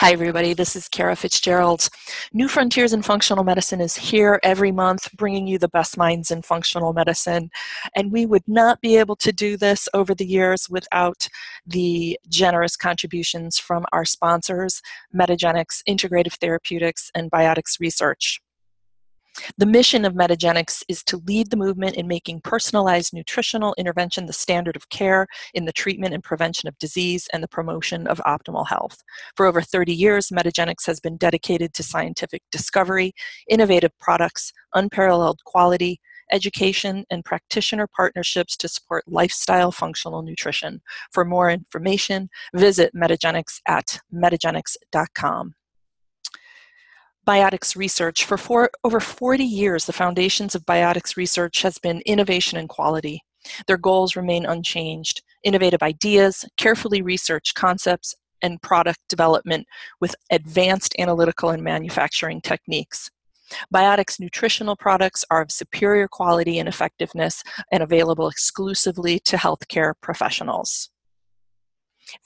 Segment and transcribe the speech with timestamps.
[0.00, 0.54] Hi, everybody.
[0.54, 1.88] This is Kara Fitzgerald.
[2.32, 6.42] New Frontiers in Functional Medicine is here every month, bringing you the best minds in
[6.42, 7.50] functional medicine.
[7.96, 11.26] And we would not be able to do this over the years without
[11.66, 18.40] the generous contributions from our sponsors, Metagenics, Integrative Therapeutics, and Biotics Research.
[19.56, 24.32] The mission of Metagenics is to lead the movement in making personalized nutritional intervention the
[24.32, 28.66] standard of care in the treatment and prevention of disease and the promotion of optimal
[28.68, 29.02] health.
[29.36, 33.12] For over 30 years, Metagenics has been dedicated to scientific discovery,
[33.48, 36.00] innovative products, unparalleled quality,
[36.32, 40.80] education, and practitioner partnerships to support lifestyle functional nutrition.
[41.12, 45.54] For more information, visit Metagenics at metagenics.com.
[47.28, 48.24] Biotics research.
[48.24, 53.20] For four, over 40 years, the foundations of biotics research has been innovation and quality.
[53.66, 55.20] Their goals remain unchanged.
[55.44, 59.66] Innovative ideas, carefully researched concepts, and product development
[60.00, 63.10] with advanced analytical and manufacturing techniques.
[63.74, 70.88] Biotics nutritional products are of superior quality and effectiveness and available exclusively to healthcare professionals.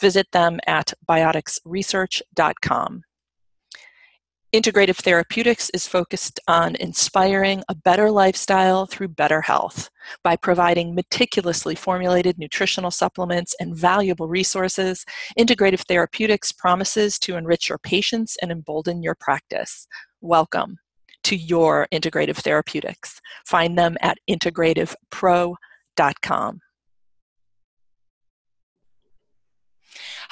[0.00, 3.02] Visit them at bioticsresearch.com.
[4.54, 9.88] Integrative Therapeutics is focused on inspiring a better lifestyle through better health
[10.22, 15.06] by providing meticulously formulated nutritional supplements and valuable resources.
[15.38, 19.88] Integrative Therapeutics promises to enrich your patients and embolden your practice.
[20.20, 20.76] Welcome
[21.24, 23.22] to your Integrative Therapeutics.
[23.46, 26.60] Find them at integrativepro.com.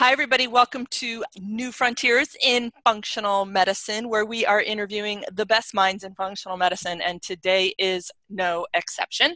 [0.00, 0.48] Hi, everybody.
[0.48, 6.14] Welcome to New Frontiers in Functional Medicine, where we are interviewing the best minds in
[6.14, 9.34] functional medicine, and today is no exception.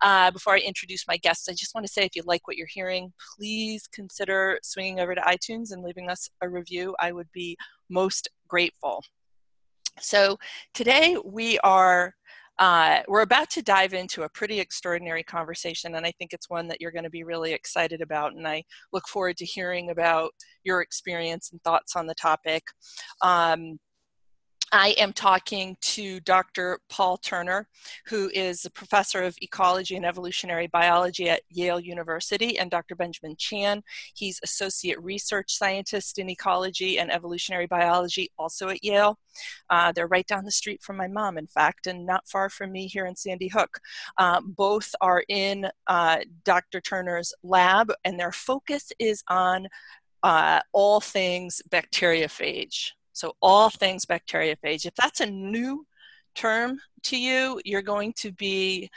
[0.00, 2.56] Uh, before I introduce my guests, I just want to say if you like what
[2.56, 6.94] you're hearing, please consider swinging over to iTunes and leaving us a review.
[7.00, 7.56] I would be
[7.90, 9.02] most grateful.
[9.98, 10.38] So,
[10.74, 12.14] today we are
[12.58, 16.66] uh, we're about to dive into a pretty extraordinary conversation, and I think it's one
[16.68, 18.34] that you're going to be really excited about.
[18.34, 20.32] And I look forward to hearing about
[20.64, 22.64] your experience and thoughts on the topic.
[23.22, 23.78] Um,
[24.70, 26.80] I am talking to Dr.
[26.90, 27.66] Paul Turner,
[28.06, 32.94] who is a professor of ecology and evolutionary biology at Yale University, and Dr.
[32.94, 33.82] Benjamin Chan.
[34.14, 39.18] He's associate research scientist in ecology and evolutionary biology, also at Yale.
[39.70, 42.70] Uh, they're right down the street from my mom, in fact, and not far from
[42.70, 43.80] me here in Sandy Hook.
[44.18, 46.82] Uh, both are in uh, Dr.
[46.82, 49.68] Turner's lab, and their focus is on
[50.22, 52.90] uh, all things bacteriophage.
[53.18, 54.86] So all things bacteriophage.
[54.86, 55.84] If that's a new
[56.36, 58.88] term to you, you're going to be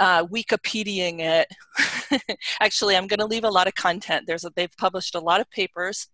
[0.00, 2.22] uh, Wikipediaing it.
[2.60, 4.26] Actually, I'm going to leave a lot of content.
[4.26, 6.08] There's a, they've published a lot of papers.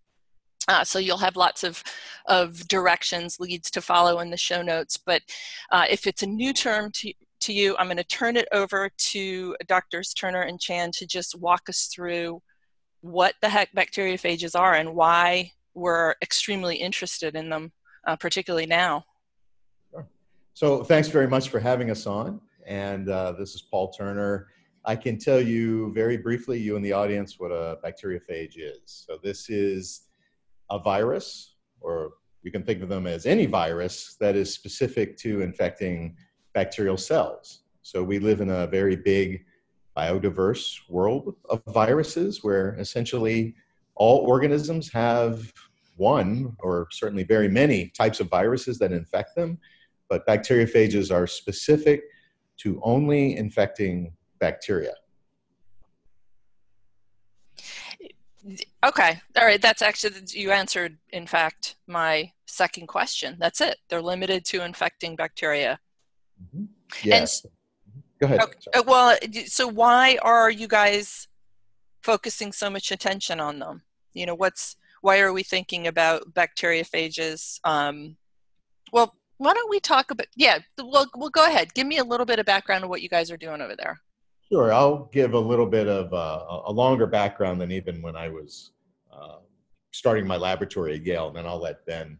[0.66, 1.84] Uh, so you'll have lots of,
[2.26, 4.96] of directions, leads to follow in the show notes.
[4.96, 5.22] But
[5.70, 8.90] uh, if it's a new term to, to you, I'm going to turn it over
[8.96, 10.12] to Drs.
[10.14, 12.42] Turner and Chan to just walk us through
[13.02, 17.72] what the heck bacteriophages are and why we're extremely interested in them,
[18.06, 19.04] uh, particularly now.
[19.90, 20.06] Sure.
[20.54, 22.40] So thanks very much for having us on.
[22.66, 24.48] And uh, this is Paul Turner.
[24.84, 28.80] I can tell you very briefly, you and the audience, what a bacteriophage is.
[28.84, 30.08] So this is
[30.70, 32.12] a virus, or
[32.42, 36.16] you can think of them as any virus that is specific to infecting
[36.52, 37.60] bacterial cells.
[37.82, 39.44] So we live in a very big
[39.96, 43.54] biodiverse world of viruses where essentially
[43.96, 45.52] all organisms have
[45.96, 49.58] one or certainly very many types of viruses that infect them,
[50.08, 52.02] but bacteriophages are specific
[52.56, 54.94] to only infecting bacteria.
[58.84, 63.36] Okay, all right, that's actually, you answered, in fact, my second question.
[63.38, 63.78] That's it.
[63.88, 65.78] They're limited to infecting bacteria.
[66.42, 66.64] Mm-hmm.
[67.02, 67.44] Yes.
[67.44, 67.52] And,
[68.20, 68.40] Go ahead.
[68.42, 69.16] Okay, well,
[69.46, 71.26] so why are you guys
[72.04, 73.82] focusing so much attention on them?
[74.12, 77.58] You know, what's why are we thinking about bacteriophages?
[77.64, 78.16] Um,
[78.92, 80.26] well, why don't we talk about?
[80.36, 81.74] Yeah, we'll we'll go ahead.
[81.74, 84.00] Give me a little bit of background of what you guys are doing over there.
[84.52, 88.28] Sure, I'll give a little bit of uh, a longer background than even when I
[88.28, 88.72] was
[89.12, 89.38] uh,
[89.92, 92.18] starting my laboratory at Yale, and then I'll let Ben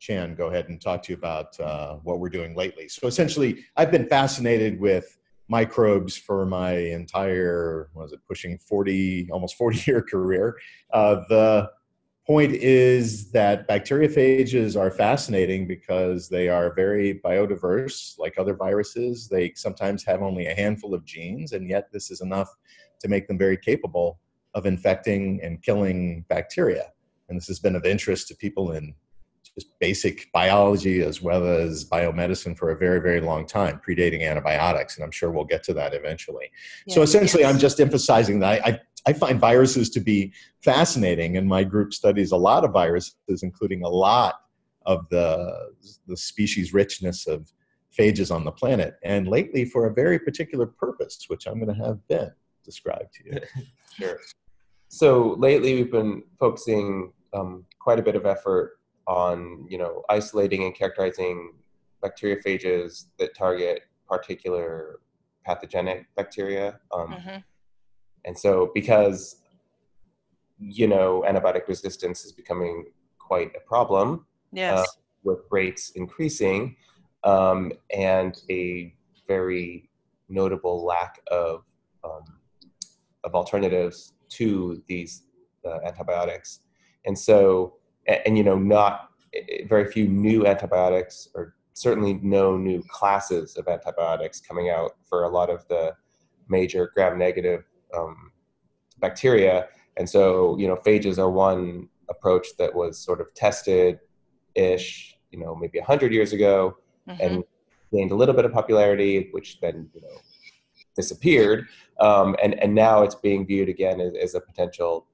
[0.00, 2.88] Chan go ahead and talk to you about uh, what we're doing lately.
[2.88, 5.16] So essentially, I've been fascinated with
[5.52, 10.56] microbes for my entire was it pushing 40 almost 40 year career.
[10.92, 11.70] Uh, the
[12.26, 19.28] point is that bacteriophages are fascinating because they are very biodiverse like other viruses.
[19.28, 22.48] They sometimes have only a handful of genes and yet this is enough
[23.00, 24.20] to make them very capable
[24.54, 26.86] of infecting and killing bacteria.
[27.28, 28.94] And this has been of interest to people in
[29.54, 34.96] just basic biology as well as biomedicine for a very, very long time, predating antibiotics.
[34.96, 36.50] And I'm sure we'll get to that eventually.
[36.86, 37.52] Yeah, so essentially, yes.
[37.52, 40.32] I'm just emphasizing that I, I find viruses to be
[40.62, 44.36] fascinating, and my group studies a lot of viruses, including a lot
[44.86, 45.72] of the,
[46.06, 47.52] the species richness of
[47.96, 51.84] phages on the planet, and lately for a very particular purpose, which I'm going to
[51.84, 52.32] have Ben
[52.64, 53.64] describe to you.
[53.96, 54.18] sure.
[54.88, 60.64] So lately, we've been focusing um, quite a bit of effort on you know isolating
[60.64, 61.52] and characterizing
[62.02, 65.00] bacteriophages that target particular
[65.44, 66.78] pathogenic bacteria.
[66.92, 67.38] Um, mm-hmm.
[68.24, 69.36] And so, because
[70.58, 72.86] you know antibiotic resistance is becoming
[73.18, 74.84] quite a problem, yes, uh,
[75.24, 76.76] with rates increasing,
[77.24, 78.94] um, and a
[79.26, 79.88] very
[80.28, 81.64] notable lack of
[82.04, 82.24] um,
[83.24, 85.22] of alternatives to these
[85.66, 86.60] uh, antibiotics,
[87.06, 87.74] and so
[88.06, 89.10] and, and, you know not
[89.66, 95.28] very few new antibiotics or certainly no new classes of antibiotics coming out for a
[95.28, 95.94] lot of the
[96.48, 97.64] major gram-negative
[97.96, 98.30] um,
[98.98, 103.98] bacteria, and so you know phages are one approach that was sort of tested
[104.54, 106.76] ish you know maybe 100 years ago
[107.08, 107.20] mm-hmm.
[107.22, 107.44] and
[107.92, 110.20] gained a little bit of popularity which then you know
[110.94, 111.66] disappeared
[112.00, 115.06] um, and and now it's being viewed again as, as a potential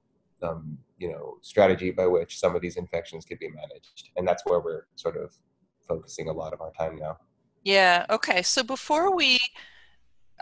[0.43, 4.11] um, you know strategy by which some of these infections could be managed.
[4.17, 5.35] And that's where we're sort of
[5.87, 7.19] focusing a lot of our time now.
[7.65, 8.43] Yeah okay.
[8.43, 9.39] So before we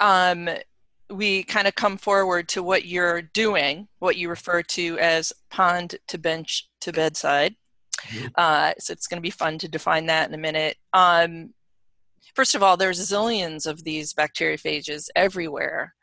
[0.00, 0.48] um
[1.10, 5.94] we kind of come forward to what you're doing what you refer to as pond
[6.08, 7.54] to bench to bedside
[8.08, 8.26] mm-hmm.
[8.34, 10.76] uh, so it's going to be fun to define that in a minute.
[10.92, 11.54] Um,
[12.34, 15.94] first of all there's zillions of these bacteriophages everywhere.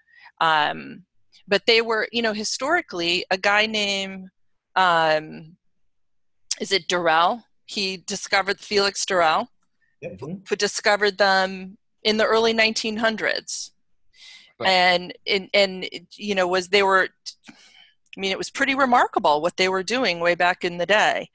[0.41, 1.03] Um,
[1.47, 4.29] but they were you know historically a guy named
[4.75, 5.57] um,
[6.59, 7.43] is it d'Herelle?
[7.65, 9.47] He discovered Felix d'Herelle,
[10.03, 10.35] mm-hmm.
[10.47, 13.71] who discovered them in the early 1900s,
[14.59, 14.69] right.
[14.69, 17.09] and and and you know was they were,
[17.49, 21.29] I mean, it was pretty remarkable what they were doing way back in the day.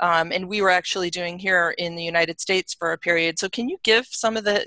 [0.00, 3.38] Um, and we were actually doing here in the United States for a period.
[3.38, 4.66] So, can you give some of the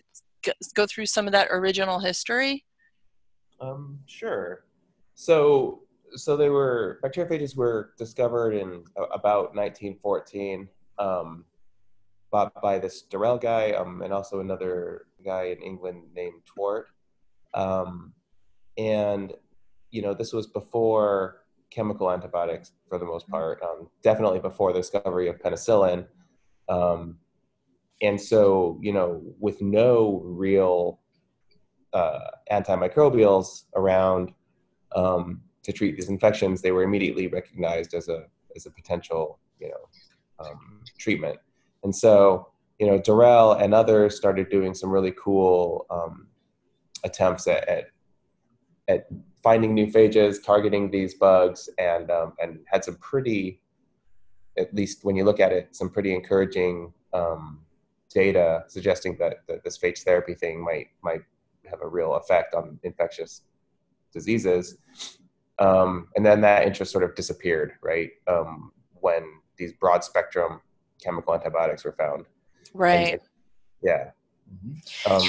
[0.76, 2.66] go through some of that original history?
[3.60, 4.66] Um, sure.
[5.16, 5.82] So,
[6.16, 8.84] so they were bacteriophages were discovered in
[9.14, 10.68] about 1914
[11.00, 11.46] um,
[12.32, 16.88] by, by this d'Herelle guy um, and also another guy in England named Twort.
[17.54, 18.14] Um,
[18.78, 19.34] and
[19.92, 23.62] you know this was before chemical antibiotics for the most part.
[23.62, 26.08] Um, definitely before the discovery of penicillin.
[26.70, 27.18] Um,
[28.02, 31.00] and so you know with no real
[31.94, 34.34] uh, antimicrobials around
[34.96, 38.26] um, to treat these infections, they were immediately recognized as a
[38.56, 41.38] as a potential you know um, treatment.
[41.84, 42.48] And so
[42.80, 46.28] you know d'Herelle and others started doing some really cool um,
[47.04, 47.86] attempts at, at,
[48.88, 49.08] at
[49.42, 53.62] finding new phages, targeting these bugs, and um, and had some pretty,
[54.58, 57.60] at least when you look at it, some pretty encouraging um,
[58.14, 61.22] data suggesting that, that this phage therapy thing might might
[61.70, 63.42] have a real effect on infectious
[64.14, 64.78] diseases.
[65.60, 68.12] Um, and then that interest sort of disappeared, right?
[68.28, 69.24] Um, when
[69.58, 70.62] these broad spectrum
[71.04, 72.26] chemical antibiotics were found.
[72.74, 73.14] Right.
[73.14, 73.22] And,
[73.82, 74.12] yeah.
[74.52, 75.12] Mm-hmm.
[75.12, 75.28] Um,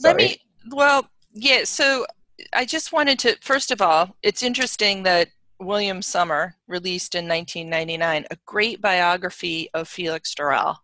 [0.00, 0.38] Let me,
[0.70, 2.06] well, yeah, so
[2.52, 8.26] I just wanted to, first of all, it's interesting that William Summers released in 1999
[8.30, 10.76] a great biography of Felix d'Herelle.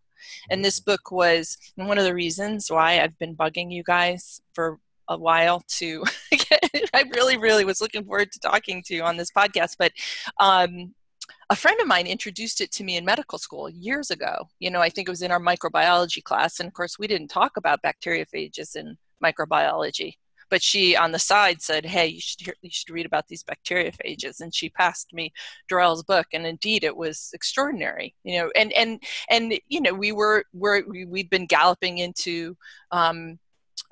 [0.51, 0.93] And this mm-hmm.
[0.93, 4.79] book was one of the reasons why I've been bugging you guys for
[5.09, 6.05] a while to
[6.95, 9.77] I really, really was looking forward to talking to you on this podcast.
[9.79, 9.93] But
[10.39, 10.95] um,
[11.51, 14.49] a friend of mine introduced it to me in medical school years ago.
[14.59, 16.61] You know, I think it was in our microbiology class.
[16.61, 20.15] And of course, we didn't talk about bacteriophages in microbiology.
[20.51, 23.43] But she, on the side, said, "Hey, you should hear, you should read about these
[23.43, 25.33] bacteriophages." And she passed me
[25.67, 28.15] d'Herelle's book, and indeed, it was extraordinary.
[28.23, 32.55] You know, and and and you know, we were we, we'd been galloping into
[32.91, 33.39] um,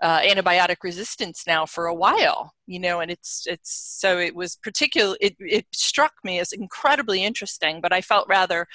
[0.02, 4.56] uh, antibiotic resistance now for a while you know and it's it's so it was
[4.56, 8.66] particular it, it struck me as incredibly interesting but i felt rather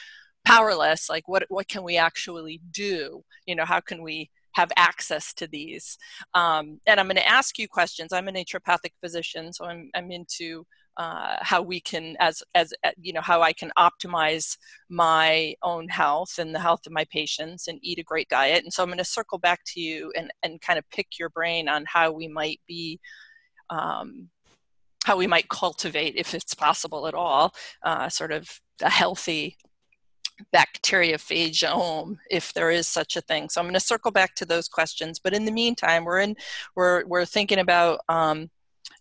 [0.46, 3.24] powerless like what what can we actually do?
[3.46, 5.98] You know how can we have access to these?
[6.34, 8.14] Um, and i'm going to ask you questions.
[8.14, 10.66] I'm a naturopathic physician so i'm, I'm into
[10.98, 14.58] uh, how we can as as uh, you know how i can optimize
[14.90, 18.64] my own health and the health of my patients and eat a great diet.
[18.64, 21.30] And so i'm going to circle back to you and and kind of pick your
[21.30, 23.00] brain on how we might be
[23.70, 24.30] um,
[25.06, 29.56] how we might cultivate, if it's possible at all, uh, sort of a healthy
[30.54, 33.48] bacteriophagome if there is such a thing.
[33.48, 35.20] So i'm going to circle back to those questions.
[35.20, 36.36] But in the meantime we're in
[36.76, 38.50] we're we're thinking about um,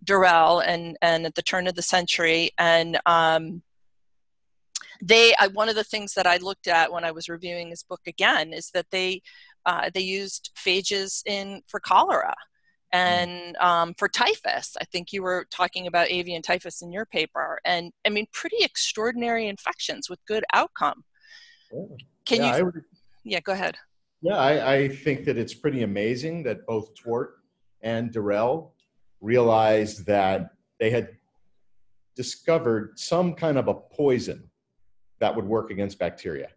[0.05, 3.63] d'Herelle and and at the turn of the century and um,
[5.03, 7.83] they I, one of the things that I looked at when I was reviewing his
[7.83, 9.23] book again is that they
[9.67, 12.35] uh, they used phages in for cholera
[12.95, 12.99] mm.
[12.99, 14.77] and um, for typhus.
[14.81, 18.59] I think you were talking about avian typhus in your paper, and I mean pretty
[18.61, 21.05] extraordinary infections with good outcome.
[21.73, 21.81] Yeah.
[22.27, 22.65] Can yeah, you?
[22.67, 22.83] Would,
[23.25, 23.77] yeah, go ahead.
[24.23, 27.35] Yeah, I, I think that it's pretty amazing that both Twort
[27.83, 28.73] and d'Herelle
[29.25, 31.09] realized that they had
[32.14, 34.50] discovered some kind of a poison
[35.19, 36.49] that would work against bacteria.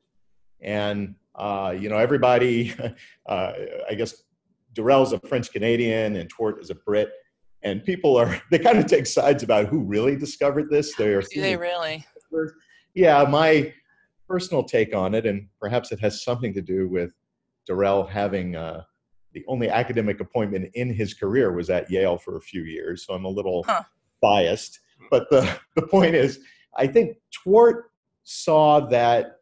[0.61, 2.75] And, uh, you know, everybody,
[3.25, 3.53] uh,
[3.89, 4.23] I guess
[4.73, 7.09] d'Herelle's a French Canadian and Twort is a Brit.
[7.63, 10.93] And people are, they kind of take sides about who really discovered this.
[10.95, 11.21] They are.
[11.33, 12.05] Do they really?
[12.93, 13.73] Yeah, my
[14.27, 17.11] personal take on it, and perhaps it has something to do with
[17.65, 18.83] d'Herelle having uh,
[19.37, 23.05] the only academic appointment in his career was at Yale for a few years.
[23.05, 23.83] So I'm a little huh.
[24.19, 24.79] biased.
[25.11, 26.39] But the, the point is,
[26.75, 27.91] I think Twort
[28.23, 29.37] saw that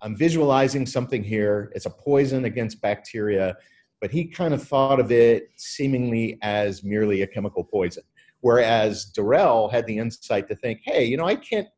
[0.00, 1.70] I'm visualizing something here.
[1.74, 3.56] It's a poison against bacteria,
[4.00, 8.04] but he kind of thought of it seemingly as merely a chemical poison.
[8.40, 11.68] Whereas d'Herelle had the insight to think, hey, you know, I can't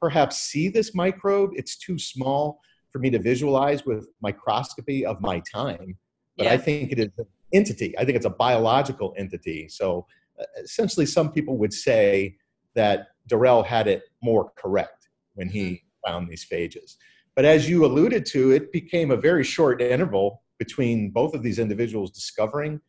[0.00, 1.50] perhaps see this microbe.
[1.54, 2.60] It's too small
[2.90, 5.96] for me to visualize with microscopy of my time.
[6.38, 6.54] But yeah.
[6.54, 7.98] I think it is an entity.
[7.98, 9.68] I think it's a biological entity.
[9.68, 10.06] So
[10.40, 12.36] uh, essentially, some people would say
[12.74, 16.96] that d'Herelle had it more correct when he mm-hmm found these phages.
[17.34, 21.58] But as you alluded to, it became a very short interval between both of these
[21.58, 22.80] individuals discovering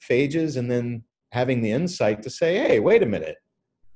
[0.00, 3.36] phages and then having the insight to say, hey, wait a minute,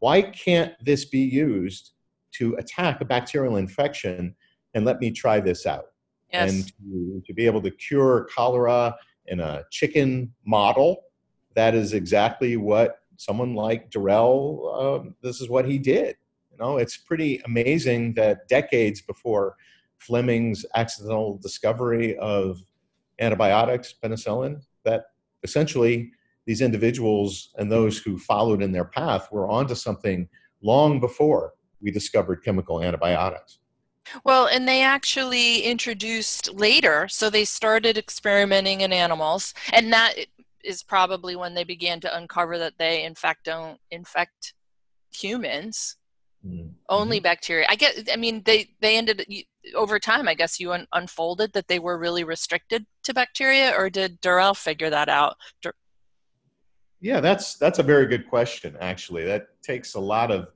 [0.01, 1.93] why can't this be used
[2.33, 4.35] to attack a bacterial infection?
[4.75, 5.87] And let me try this out.
[6.33, 6.53] Yes.
[6.53, 8.97] And to, to be able to cure cholera
[9.27, 11.05] in a chicken model,
[11.55, 16.17] that is exactly what someone like d'Herelle, uh, this is what he did
[16.53, 19.57] You know, it's pretty amazing that decades before
[19.99, 22.65] Fleming's accidental discovery of
[23.19, 25.05] antibiotics, penicillin, that
[25.43, 26.13] essentially
[26.47, 30.29] these individuals and those who followed in their path were onto something
[30.63, 33.59] long before we discovered chemical antibiotics.
[34.25, 40.15] Well, and they actually introduced later, so they started experimenting in animals, and that
[40.65, 44.55] is probably when they began to uncover that they, in fact, don't infect
[45.13, 45.97] humans
[46.47, 46.69] Mm-hmm.
[46.89, 47.67] Only bacteria.
[47.69, 48.09] I get.
[48.11, 49.27] I mean, they they ended
[49.75, 50.27] over time.
[50.27, 54.57] I guess you un- unfolded that they were really restricted to bacteria, or did d'Herelle
[54.57, 55.37] figure that out?
[55.61, 55.75] Dur-
[57.01, 58.75] yeah, that's that's a very good question.
[58.81, 60.49] Actually, that takes a lot of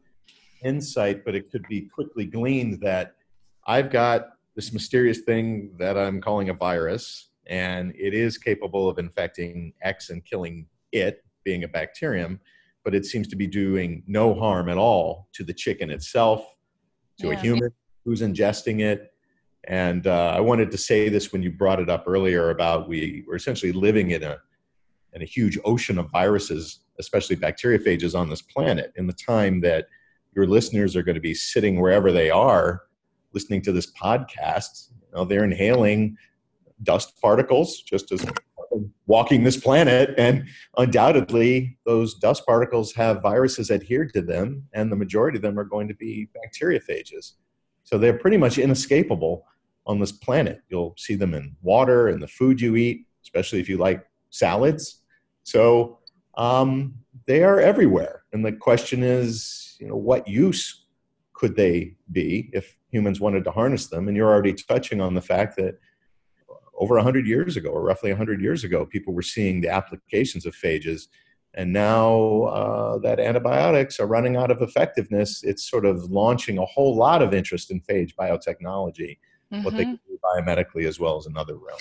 [0.62, 3.16] insight, but it could be quickly gleaned that
[3.66, 8.98] I've got this mysterious thing that I'm calling a virus, and it is capable of
[8.98, 12.40] infecting X and killing it, being a bacterium
[12.84, 16.46] but it seems to be doing no harm at all to the chicken itself,
[17.18, 17.32] to yeah.
[17.32, 17.70] a human
[18.04, 19.12] who's ingesting it.
[19.66, 23.24] And uh, I wanted to say this when you brought it up earlier about we
[23.26, 24.36] we're essentially living in a
[25.14, 28.92] in a huge ocean of viruses, especially bacteriophages on this planet.
[28.96, 29.86] In the time that
[30.34, 32.82] your listeners are going to be sitting wherever they are,
[33.34, 36.16] listening to this podcast, you know, they're inhaling
[36.82, 38.24] dust particles just as
[39.06, 40.46] walking this planet, and
[40.78, 45.64] undoubtedly those dust particles have viruses adhered to them, and the majority of them are
[45.64, 47.32] going to be bacteriophages.
[47.84, 49.46] So they're pretty much inescapable
[49.86, 50.62] on this planet.
[50.70, 55.02] You'll see them in water and the food you eat, especially if you like salads.
[55.42, 55.98] So
[56.36, 56.94] um,
[57.26, 60.83] they are everywhere, and the question is, you know, what use
[61.44, 64.08] could they be if humans wanted to harness them?
[64.08, 65.78] And you're already touching on the fact that
[66.74, 70.54] over 100 years ago, or roughly 100 years ago, people were seeing the applications of
[70.54, 71.08] phages.
[71.52, 76.64] And now uh, that antibiotics are running out of effectiveness, it's sort of launching a
[76.64, 79.18] whole lot of interest in phage biotechnology,
[79.52, 79.64] mm-hmm.
[79.64, 79.96] what they mm-hmm.
[79.96, 81.78] can do biomedically as well as another realm.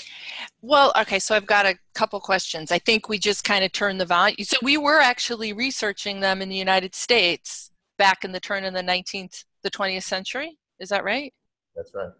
[0.61, 2.69] Well, okay, so I've got a couple questions.
[2.69, 4.35] I think we just kind of turned the volume.
[4.41, 8.73] So we were actually researching them in the United States back in the turn of
[8.73, 10.57] the 19th, the 20th century.
[10.79, 11.33] Is that right?
[11.75, 12.11] That's right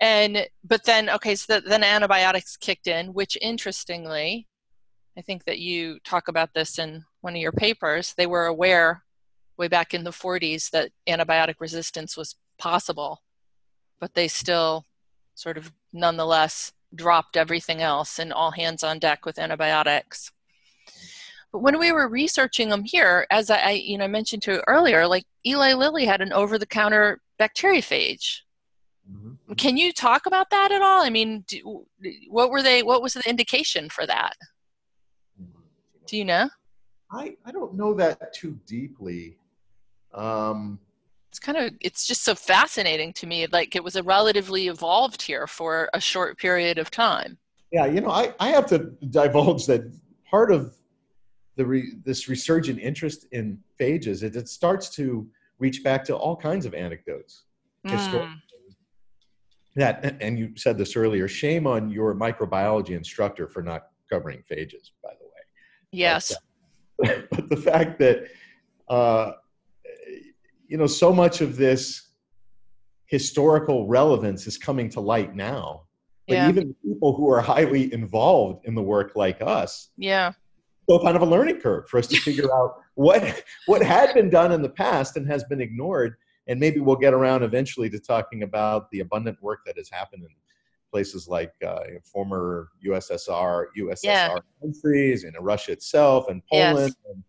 [0.00, 4.46] and but then okay so the, then antibiotics kicked in which interestingly
[5.16, 9.02] i think that you talk about this in one of your papers they were aware
[9.56, 13.22] way back in the 40s that antibiotic resistance was possible
[14.00, 14.86] but they still
[15.34, 20.32] sort of nonetheless dropped everything else and all hands on deck with antibiotics
[21.52, 25.06] But when we were researching them here, as I, you know mentioned to you earlier,
[25.06, 28.38] like Eli Lilly had an over-the-counter bacteriophage.
[29.10, 29.52] Mm-hmm.
[29.54, 31.02] Can you talk about that at all?
[31.02, 31.84] I mean, do,
[32.30, 32.82] what were they?
[32.82, 34.34] What was the indication for that?
[36.06, 36.48] Do you know?
[37.10, 39.36] I I don't know that too deeply.
[40.14, 40.78] Um,
[41.30, 43.46] it's kind of it's just so fascinating to me.
[43.46, 47.38] Like it was a relatively evolved here for a short period of time.
[47.70, 49.90] Yeah, you know, I I have to divulge that
[50.30, 50.74] part of
[51.56, 55.26] the re, this resurgent interest in phages it, it starts to
[55.58, 57.44] reach back to all kinds of anecdotes.
[57.86, 58.34] Mm.
[59.76, 64.90] that and you said this earlier shame on your microbiology instructor for not covering phages
[65.02, 65.42] by the way.
[65.90, 66.34] Yes.
[66.98, 68.28] But, uh, but the fact that
[68.88, 69.32] uh,
[70.68, 72.08] you know so much of this
[73.06, 75.82] historical relevance is coming to light now.
[76.28, 76.48] But yeah.
[76.48, 80.32] even people who are highly involved in the work like us yeah
[80.88, 84.30] so kind of a learning curve for us to figure out what what had been
[84.30, 86.16] done in the past and has been ignored
[86.48, 90.24] and maybe we'll get around eventually to talking about the abundant work that has happened
[90.24, 90.28] in
[90.90, 94.36] places like uh, former USSR, USSR yeah.
[94.60, 96.94] countries, and Russia itself, and Poland.
[96.94, 97.14] Yes.
[97.14, 97.24] And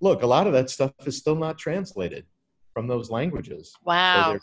[0.00, 2.24] look, a lot of that stuff is still not translated
[2.72, 3.74] from those languages.
[3.84, 4.38] Wow.
[4.38, 4.40] So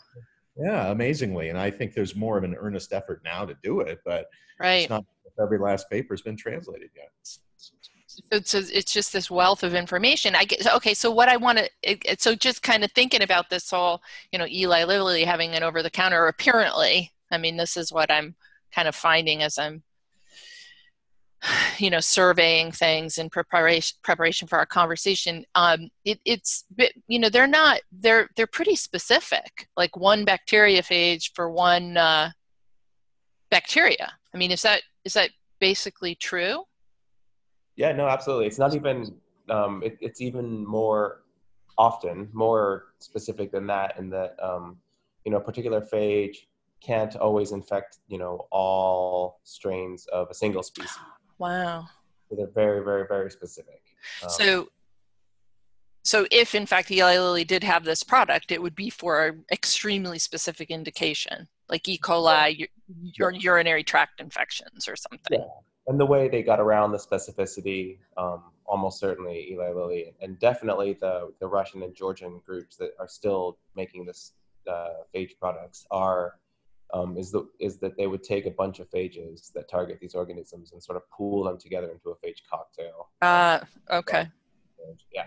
[0.64, 4.00] yeah, amazingly, and I think there's more of an earnest effort now to do it,
[4.04, 4.26] but
[4.60, 4.82] right.
[4.82, 5.04] it's not
[5.40, 7.10] every last paper has been translated yet
[8.08, 10.34] so, it's just this wealth of information.
[10.34, 13.70] I get okay so what i want to so just kind of thinking about this
[13.70, 17.92] whole you know eli lilly having it over the counter apparently i mean this is
[17.92, 18.34] what i'm
[18.72, 19.82] kind of finding as i'm
[21.78, 25.44] you know surveying things in preparation preparation for our conversation.
[25.54, 26.64] Um it, it's
[27.06, 29.68] you know they're not they're they're pretty specific.
[29.76, 32.30] Like one bacteriophage for one uh
[33.50, 34.12] bacteria.
[34.34, 36.64] I mean is that is that basically true
[37.78, 38.46] yeah, no, absolutely.
[38.46, 39.14] It's not even.
[39.48, 41.22] Um, it, it's even more
[41.78, 44.76] often more specific than that, in that um,
[45.24, 46.36] you know, a particular phage
[46.80, 50.90] can't always infect you know all strains of a single species.
[51.38, 51.86] Wow.
[52.28, 53.80] So they're very, very, very specific.
[54.24, 54.68] Um, so
[56.02, 59.44] so if in fact Eli Lilly did have this product, it would be for an
[59.52, 61.96] extremely specific indication, like E.
[61.96, 62.66] coli,
[63.14, 63.38] your, yeah.
[63.38, 65.38] urinary tract infections or something.
[65.38, 65.46] Yeah
[65.88, 70.92] and the way they got around the specificity, um, almost certainly Eli Lilly, and definitely
[70.92, 74.32] the the Russian and Georgian groups that are still making this
[74.70, 76.34] uh, phage products are
[76.92, 80.14] um, is the is that they would take a bunch of phages that target these
[80.14, 83.08] organisms and sort of pool them together into a phage cocktail.
[83.22, 84.28] Uh, okay.
[85.12, 85.26] Yeah.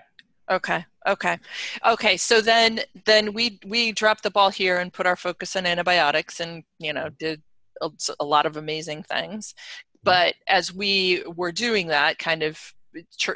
[0.50, 0.86] Okay.
[1.08, 1.39] Okay.
[1.86, 2.17] Okay.
[2.17, 6.39] So then, then we we dropped the ball here and put our focus on antibiotics,
[6.39, 7.41] and you know did
[7.82, 9.56] a, a lot of amazing things.
[10.04, 12.60] But as we were doing that, kind of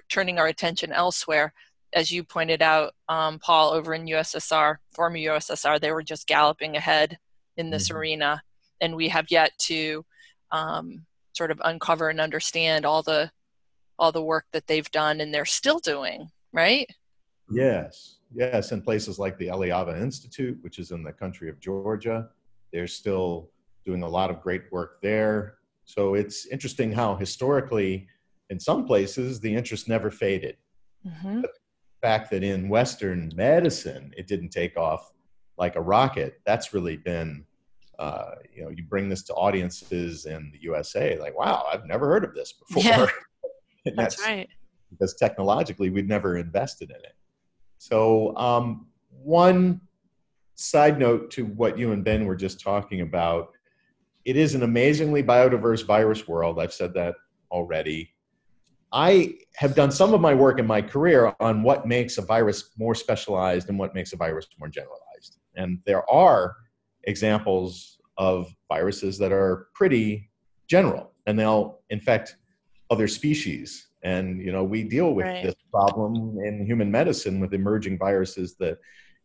[0.10, 1.54] turning our attention elsewhere,
[1.94, 6.76] as you pointed out, um, Paul, over in USSR, former USSR, they were just galloping
[6.76, 7.18] ahead
[7.58, 7.98] in this mm-hmm.
[7.98, 8.44] arena,
[8.82, 10.04] and we have yet to
[10.52, 13.32] um, sort of uncover and understand all the
[13.98, 16.90] all the work that they've done and they're still doing, right?
[17.50, 22.30] Yes, yes, In places like the Eliava Institute, which is in the country of Georgia,
[22.74, 23.52] they're still
[23.86, 25.60] doing a lot of great work there.
[25.86, 28.08] So it's interesting how historically,
[28.50, 30.58] in some places, the interest never faded.
[31.08, 31.42] Mm-hmm.
[31.42, 35.12] But the fact that in Western medicine, it didn't take off
[35.58, 37.46] like a rocket, that's really been,
[38.00, 42.08] uh, you know, you bring this to audiences in the USA, like, wow, I've never
[42.08, 42.84] heard of this before.
[42.84, 43.06] Yeah.
[43.86, 44.50] that's, that's right.
[44.90, 47.16] Because technologically, we've never invested in it.
[47.78, 49.82] So, um, one
[50.56, 53.52] side note to what you and Ben were just talking about
[54.26, 56.60] it is an amazingly biodiverse virus world.
[56.60, 57.16] I've said that
[57.52, 58.12] already.
[58.92, 62.72] I have done some of my work in my career on what makes a virus
[62.78, 65.38] more specialized and what makes a virus more generalized.
[65.56, 66.56] And there are
[67.04, 70.30] examples of viruses that are pretty
[70.68, 72.38] general and they'll infect
[72.90, 73.90] other species.
[74.04, 75.44] And you know, we deal with right.
[75.44, 78.78] this problem in human medicine with emerging viruses that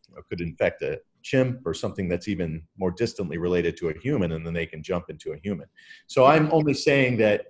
[0.07, 3.97] you know, could infect a chimp or something that's even more distantly related to a
[3.99, 5.67] human, and then they can jump into a human.
[6.07, 7.47] So I'm only saying that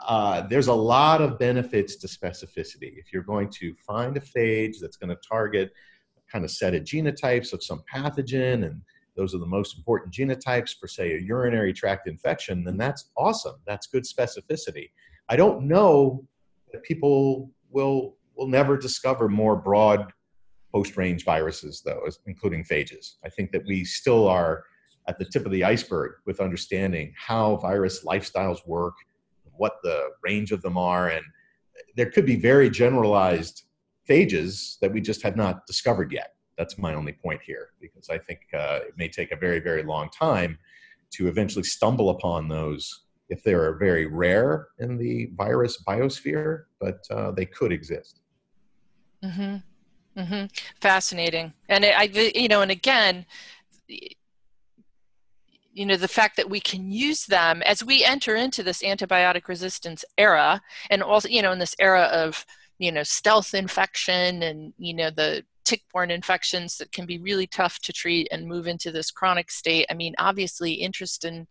[0.00, 2.98] uh, there's a lot of benefits to specificity.
[2.98, 5.70] If you're going to find a phage that's going to target
[6.18, 8.82] a kind of set of genotypes of some pathogen, and
[9.16, 13.56] those are the most important genotypes for, say, a urinary tract infection, then that's awesome.
[13.66, 14.90] That's good specificity.
[15.28, 16.26] I don't know
[16.72, 20.10] that people will will never discover more broad
[20.72, 23.16] host range viruses, though, including phages.
[23.24, 24.64] I think that we still are
[25.08, 28.94] at the tip of the iceberg with understanding how virus lifestyles work,
[29.56, 31.24] what the range of them are, and
[31.96, 33.64] there could be very generalized
[34.08, 36.34] phages that we just have not discovered yet.
[36.56, 39.82] That's my only point here, because I think uh, it may take a very, very
[39.82, 40.58] long time
[41.14, 46.98] to eventually stumble upon those if they are very rare in the virus biosphere, but
[47.10, 48.20] uh, they could exist.
[49.24, 49.56] Mm-hmm.
[50.16, 50.46] Mm-hmm.
[50.80, 53.24] Fascinating, and I, you know, and again,
[53.88, 59.48] you know, the fact that we can use them as we enter into this antibiotic
[59.48, 62.44] resistance era, and also, you know, in this era of
[62.78, 67.78] you know stealth infection and you know the tick-borne infections that can be really tough
[67.78, 69.86] to treat and move into this chronic state.
[69.90, 71.46] I mean, obviously, interest in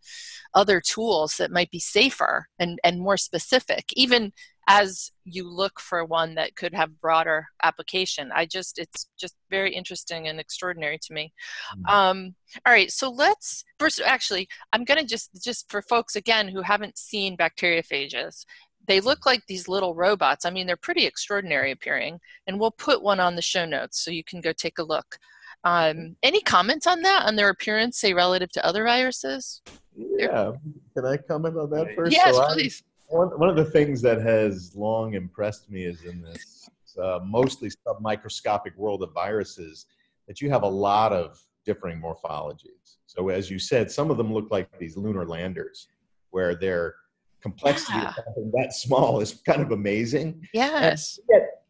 [0.53, 4.33] other tools that might be safer and, and more specific, even
[4.67, 8.31] as you look for one that could have broader application.
[8.33, 11.33] I just, it's just very interesting and extraordinary to me.
[11.75, 11.95] Mm-hmm.
[11.95, 16.47] Um, all right, so let's first, actually, I'm going to just, just for folks again
[16.47, 18.45] who haven't seen bacteriophages,
[18.87, 20.45] they look like these little robots.
[20.45, 24.09] I mean, they're pretty extraordinary appearing, and we'll put one on the show notes so
[24.09, 25.17] you can go take a look.
[25.63, 29.61] Um, any comments on that, on their appearance, say relative to other viruses?
[29.95, 30.53] Yeah,
[30.95, 32.11] can I comment on that first?
[32.11, 32.81] Yes, so please.
[32.83, 36.69] I, one, one of the things that has long impressed me is in this
[37.01, 39.85] uh, mostly submicroscopic world of viruses
[40.27, 42.97] that you have a lot of differing morphologies.
[43.05, 45.87] So as you said, some of them look like these lunar landers,
[46.31, 46.95] where they're
[47.41, 48.09] complexity yeah.
[48.09, 50.47] of something that small is kind of amazing.
[50.53, 51.19] Yes.
[51.29, 51.63] Yet,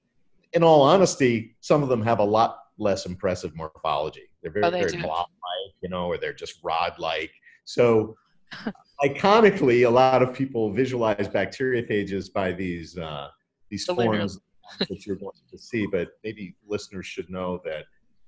[0.54, 4.30] in all honesty, some of them have a lot less impressive morphology.
[4.42, 7.32] They're very, oh, they very blob-like, you know, or they're just rod-like.
[7.64, 8.16] So,
[9.04, 13.28] iconically, a lot of people visualize bacteriophages by these uh,
[13.70, 14.40] these the forms
[14.80, 15.88] that you're going to see.
[15.88, 17.86] But maybe listeners should know that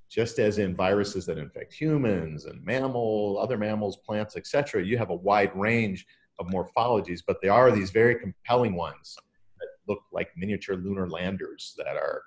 [0.09, 5.09] just as in viruses that infect humans and mammal, other mammals, plants, etc., you have
[5.09, 6.05] a wide range
[6.39, 9.15] of morphologies, but they are these very compelling ones
[9.59, 12.21] that look like miniature lunar landers that are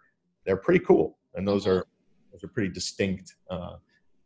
[0.45, 1.87] they're pretty cool, and those are
[2.33, 3.77] those are pretty distinct, uh,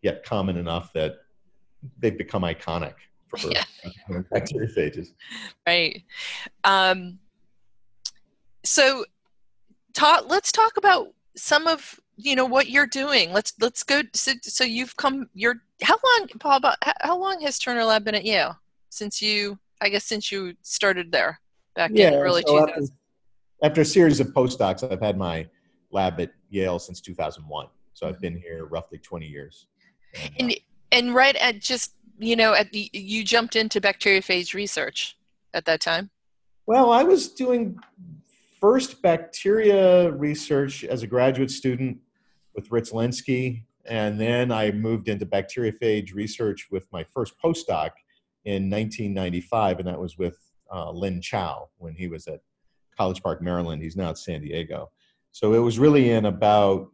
[0.02, 1.16] yet common enough that
[1.98, 2.94] they've become iconic
[3.30, 3.64] for yeah.
[4.32, 5.08] bacteriophages.
[5.66, 6.02] Right.
[6.64, 7.18] Um,
[8.64, 9.04] so,
[9.94, 10.28] talk.
[10.28, 13.32] Let's talk about some of you know what you're doing.
[13.32, 14.02] Let's let's go.
[14.14, 15.28] So, so you've come.
[15.34, 16.56] You're how long, Paul?
[16.56, 18.58] About how long has Turner Lab been at Yale
[18.90, 21.40] since you I guess since you started there
[21.74, 22.68] back yeah, in early so 2000s.
[22.68, 22.84] After,
[23.62, 25.46] after, a series of postdocs, I've had my
[25.90, 27.66] lab at Yale since 2001.
[27.94, 29.66] So I've been here roughly 20 years.
[30.14, 30.60] And, and,
[30.92, 35.16] and right at just, you know, at the, you jumped into bacteriophage research
[35.54, 36.10] at that time?
[36.66, 37.78] Well, I was doing
[38.60, 41.98] first bacteria research as a graduate student
[42.54, 47.90] with Rich Lenski, and then I moved into bacteriophage research with my first postdoc
[48.44, 50.38] in 1995, and that was with
[50.72, 52.40] uh, Lin Chao when he was at
[52.96, 53.82] College Park, Maryland.
[53.82, 54.90] He's now at San Diego.
[55.32, 56.90] So it was really in about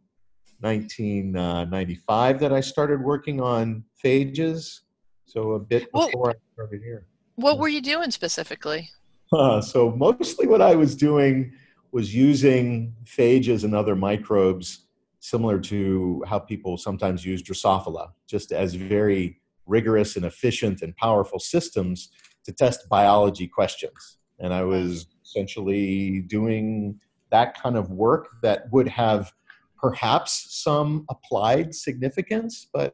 [0.61, 4.79] 1995 that I started working on phages.
[5.27, 7.05] So a bit before well, I started here.
[7.35, 8.89] What were you doing specifically?
[9.31, 11.51] Uh, so mostly what I was doing
[11.91, 14.85] was using phages and other microbes
[15.19, 21.39] similar to how people sometimes use Drosophila, just as very rigorous and efficient and powerful
[21.39, 22.09] systems
[22.45, 24.19] to test biology questions.
[24.39, 26.99] And I was essentially doing
[27.31, 29.33] that kind of work that would have
[29.77, 32.93] perhaps some applied significance, but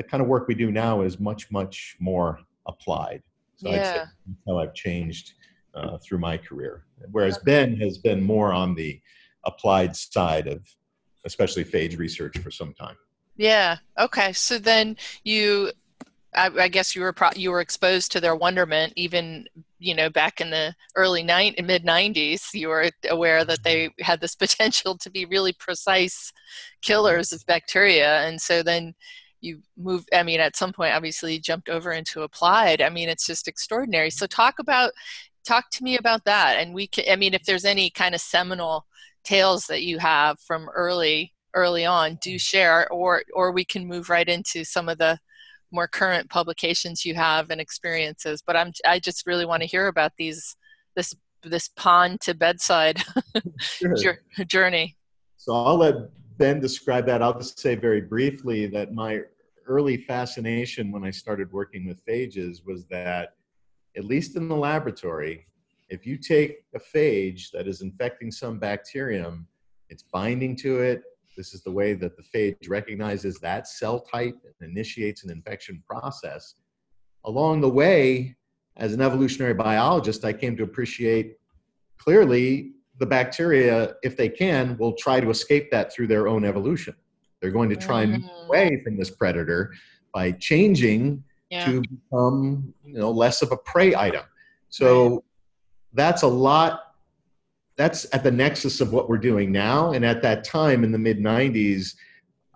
[0.00, 3.22] the kind of work we do now is much, much more applied.
[3.56, 3.76] So yeah.
[3.76, 4.10] that's
[4.46, 5.34] how I've changed
[5.74, 6.86] uh, through my career.
[7.10, 8.98] Whereas Ben has been more on the
[9.44, 10.66] applied side of
[11.26, 12.96] especially phage research for some time.
[13.36, 13.76] Yeah.
[13.98, 14.32] Okay.
[14.32, 15.70] So then you
[16.34, 19.46] I, I, guess you were pro- you were exposed to their wonderment even
[19.80, 24.20] you know back in the early nine mid 90s you were aware that they had
[24.20, 26.32] this potential to be really precise
[26.82, 28.94] killers of bacteria and so then
[29.40, 32.80] you move i mean at some point obviously you jumped over into applied.
[32.82, 34.10] I mean it's just extraordinary.
[34.10, 34.92] So talk about
[35.46, 36.58] talk to me about that.
[36.58, 38.86] And we can i mean if there's any kind of seminal
[39.24, 42.40] tales that you have from early early on do mm.
[42.40, 45.18] share or or we can move right into some of the
[45.72, 48.42] more current publications you have and experiences.
[48.46, 50.56] But i'm i just really want to hear about these
[50.96, 53.02] this this pond to bedside
[53.66, 54.18] sure.
[54.46, 54.96] journey.
[55.36, 55.94] So i'll let
[56.40, 59.20] ben describe that i'll just say very briefly that my
[59.66, 63.34] early fascination when i started working with phages was that
[63.96, 65.46] at least in the laboratory
[65.88, 69.46] if you take a phage that is infecting some bacterium
[69.88, 71.02] it's binding to it
[71.36, 75.82] this is the way that the phage recognizes that cell type and initiates an infection
[75.88, 76.54] process.
[77.24, 78.36] Along the way,
[78.76, 81.36] as an evolutionary biologist, I came to appreciate
[81.98, 86.94] clearly the bacteria, if they can, will try to escape that through their own evolution.
[87.40, 88.44] They're going to try and move Mm.
[88.46, 89.72] away from this predator
[90.12, 91.64] by changing Yeah.
[91.64, 94.24] to become you know less of a prey item.
[94.68, 95.24] So
[95.94, 96.80] that's a lot.
[97.76, 99.92] That's at the nexus of what we're doing now.
[99.92, 101.94] And at that time in the mid 90s,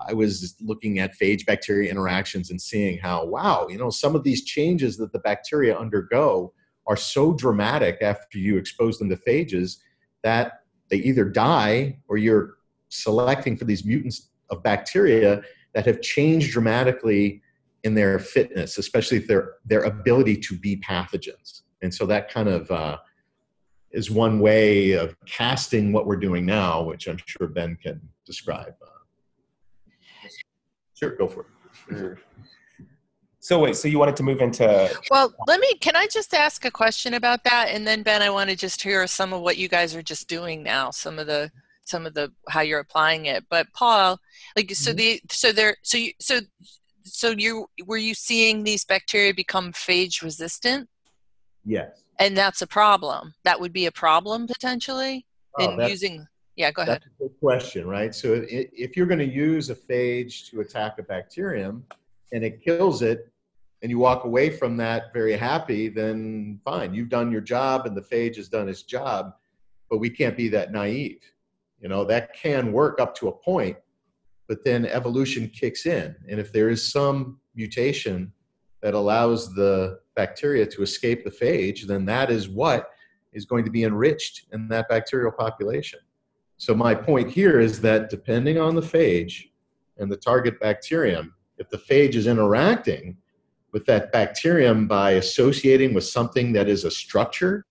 [0.07, 4.23] I was looking at phage bacteria interactions and seeing how, wow, you know, some of
[4.23, 6.53] these changes that the bacteria undergo
[6.87, 9.79] are so dramatic after you expose them to phages
[10.25, 12.55] that they either die or you're
[12.89, 15.43] selecting for these mutants of bacteria
[15.75, 17.43] that have changed dramatically
[17.85, 21.63] in their fitness, especially their their ability to be pathogens.
[21.83, 22.99] And so that kind of uh,
[23.91, 28.75] is one way of casting what we're doing now, which I'm sure Ben can describe.
[28.83, 30.29] Uh,
[30.95, 31.47] sure, go for
[31.91, 32.19] it.
[33.45, 33.59] Sure.
[33.59, 36.65] So wait, so you wanted to move into Well, let me, can I just ask
[36.65, 37.69] a question about that?
[37.71, 40.29] And then Ben, I want to just hear some of what you guys are just
[40.29, 41.51] doing now, some of the,
[41.85, 43.45] some of the, how you're applying it.
[43.51, 44.19] But Paul,
[44.57, 44.97] like, so Mhm.
[44.97, 46.41] the, so there, so you, so,
[47.03, 50.89] so you, were you seeing these bacteria become phage resistant?
[51.67, 52.03] Yes.
[52.19, 53.35] And that's a problem.
[53.45, 55.27] That would be a problem potentially
[55.59, 56.27] Oh, in using,
[56.57, 57.03] yeah, go ahead.
[57.03, 58.15] That's a good question, right?
[58.15, 61.85] So i- if you're going to use a phage to attack a bacterium
[62.33, 63.29] and it kills it,
[63.85, 67.94] and you walk away from that very happy, then fine, you've done your job and
[67.94, 69.35] the phage has done its job.
[69.90, 71.20] But we can't be that naive.
[71.81, 73.77] You know, that can work up to a point,
[74.49, 76.16] but then evolution kicks in.
[76.31, 78.33] And if there is some mutation
[78.81, 82.88] that allows the bacteria to escape the phage, then that is what
[83.35, 86.01] is going to be enriched in that bacterial population.
[86.57, 89.51] So my point here is that depending on the phage
[89.99, 93.18] and the target bacterium, if the phage is interacting
[93.75, 97.67] with that bacterium by associating with something that is a structure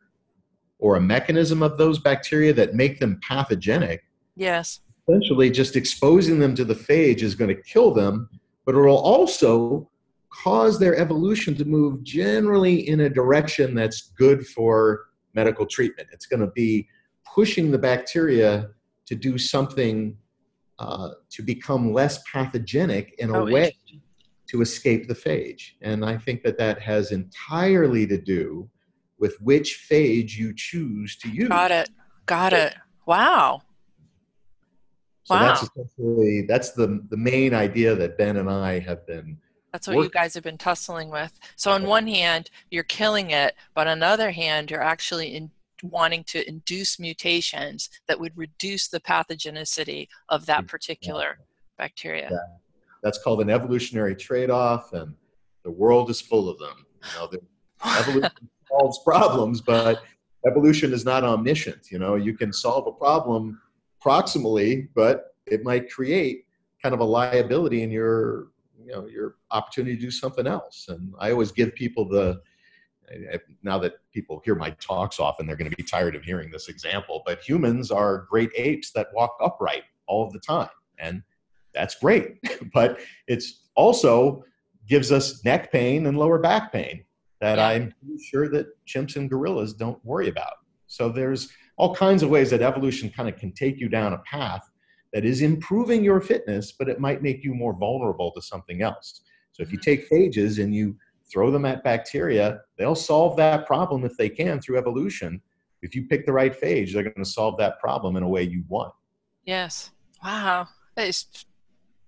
[0.78, 4.04] or a mechanism of those bacteria that make them pathogenic,
[4.36, 4.82] Yes.
[5.08, 8.30] essentially just exposing them to the phage is going to kill them,
[8.66, 9.90] but it will also
[10.30, 16.10] cause their evolution to move generally in a direction that's good for medical treatment.
[16.12, 16.86] It's going to be
[17.34, 18.72] pushing the bacteria
[19.06, 20.18] to do something
[20.80, 23.74] uh, to become less pathogenic in a Oh, way.
[24.54, 25.72] To escape the phage.
[25.82, 28.70] And I think that that has entirely to do
[29.20, 31.50] with which phage you choose to use.
[31.50, 31.90] Got it.
[32.28, 32.76] Got it.
[33.08, 33.64] Wow.
[35.24, 39.38] So that's essentially that's the the main idea that Ben and I have been.
[39.72, 41.40] That's what you guys have been tussling with.
[41.56, 45.50] So on one hand, you're killing it, but on the other hand, you're actually in
[45.82, 51.40] wanting to induce mutations that would reduce the pathogenicity of that particular
[51.78, 52.30] bacteria.
[52.32, 52.63] Yeah.
[53.04, 55.14] That's called an evolutionary trade-off, and
[55.64, 56.86] the world is full of them.
[57.04, 57.42] You know, the
[58.00, 60.04] evolution solves problems, but
[60.48, 61.92] evolution is not omniscient.
[61.92, 63.62] You know, you can solve a problem
[64.04, 66.46] proximally, but it might create
[66.82, 70.88] kind of a liability in your, you know, your opportunity to do something else.
[70.90, 72.42] And I always give people the
[73.64, 76.70] now that people hear my talks often, they're going to be tired of hearing this
[76.70, 77.22] example.
[77.26, 81.22] But humans are great apes that walk upright all of the time, and
[81.74, 82.38] that's great.
[82.74, 84.44] but it's also
[84.88, 87.04] gives us neck pain and lower back pain
[87.42, 87.68] that Yeah.
[87.68, 90.54] I'm sure that chimps and gorillas don't worry about.
[90.88, 94.20] So there's all kinds of ways that evolution kind of can take you down a
[94.20, 94.70] path
[95.12, 99.22] that is improving your fitness, but it might make you more vulnerable to something else.
[99.52, 99.84] So if you mm-hmm.
[99.84, 100.98] take phages and you
[101.32, 105.42] throw them at bacteria, they'll solve that problem if they can through evolution.
[105.82, 108.44] If you pick the right phage, they're going to solve that problem in a way
[108.44, 108.94] you want.
[109.46, 109.92] Yes.
[110.24, 110.68] Wow.
[110.96, 111.26] That is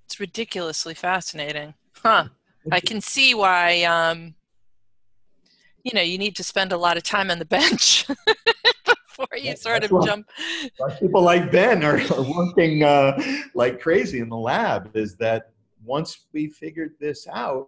[0.05, 1.73] it's ridiculously fascinating.
[2.01, 2.25] Huh.
[2.71, 4.35] I can see why um
[5.83, 8.07] you know, you need to spend a lot of time on the bench
[8.85, 10.07] before you sort of right.
[10.07, 10.27] jump
[10.77, 13.21] Why people like Ben are, are working uh,
[13.53, 15.51] like crazy in the lab is that
[15.83, 17.67] once we figured this out,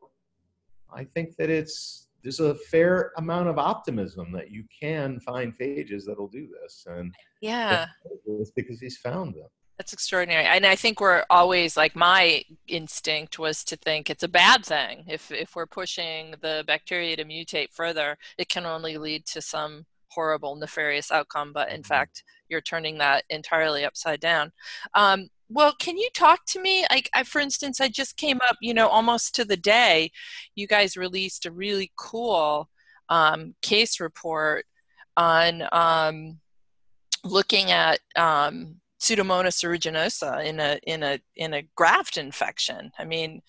[0.91, 6.05] I think that it's there's a fair amount of optimism that you can find phages
[6.05, 7.85] that'll do this, and Yeah.
[8.25, 9.47] it's because he's found them.
[9.77, 10.45] That's extraordinary.
[10.45, 15.05] And I think we're always like my instinct was to think it's a bad thing.
[15.07, 19.85] If if we're pushing the bacteria to mutate further, it can only lead to some
[20.09, 21.53] horrible nefarious outcome.
[21.53, 21.87] But in Mhm.
[21.87, 24.51] fact, you're turning that entirely upside down.
[24.95, 26.85] Um, well, can you talk to me?
[26.89, 30.11] Like, I, for instance, I just came up, you know, almost to the day,
[30.55, 32.69] you guys released a really cool
[33.09, 34.65] um, case report
[35.15, 36.39] on um,
[37.23, 42.91] looking at um, Pseudomonas aeruginosa in a in a in a graft infection.
[42.99, 43.41] I mean,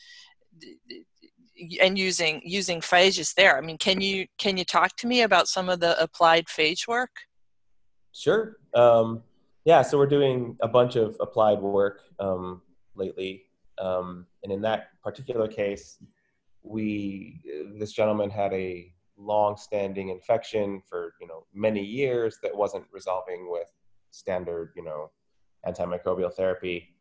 [1.80, 3.56] and using using phages there.
[3.58, 6.86] I mean, can you can you talk to me about some of the applied phage
[6.86, 7.10] work?
[8.12, 8.56] Sure.
[8.74, 9.22] Um,
[9.64, 12.62] yeah, so we're doing a bunch of applied work um,
[12.94, 13.44] lately,
[13.78, 15.98] um, and in that particular case,
[16.62, 17.40] we
[17.78, 23.68] this gentleman had a long-standing infection for you know many years that wasn't resolving with
[24.10, 25.10] standard you know
[25.66, 26.94] antimicrobial therapy,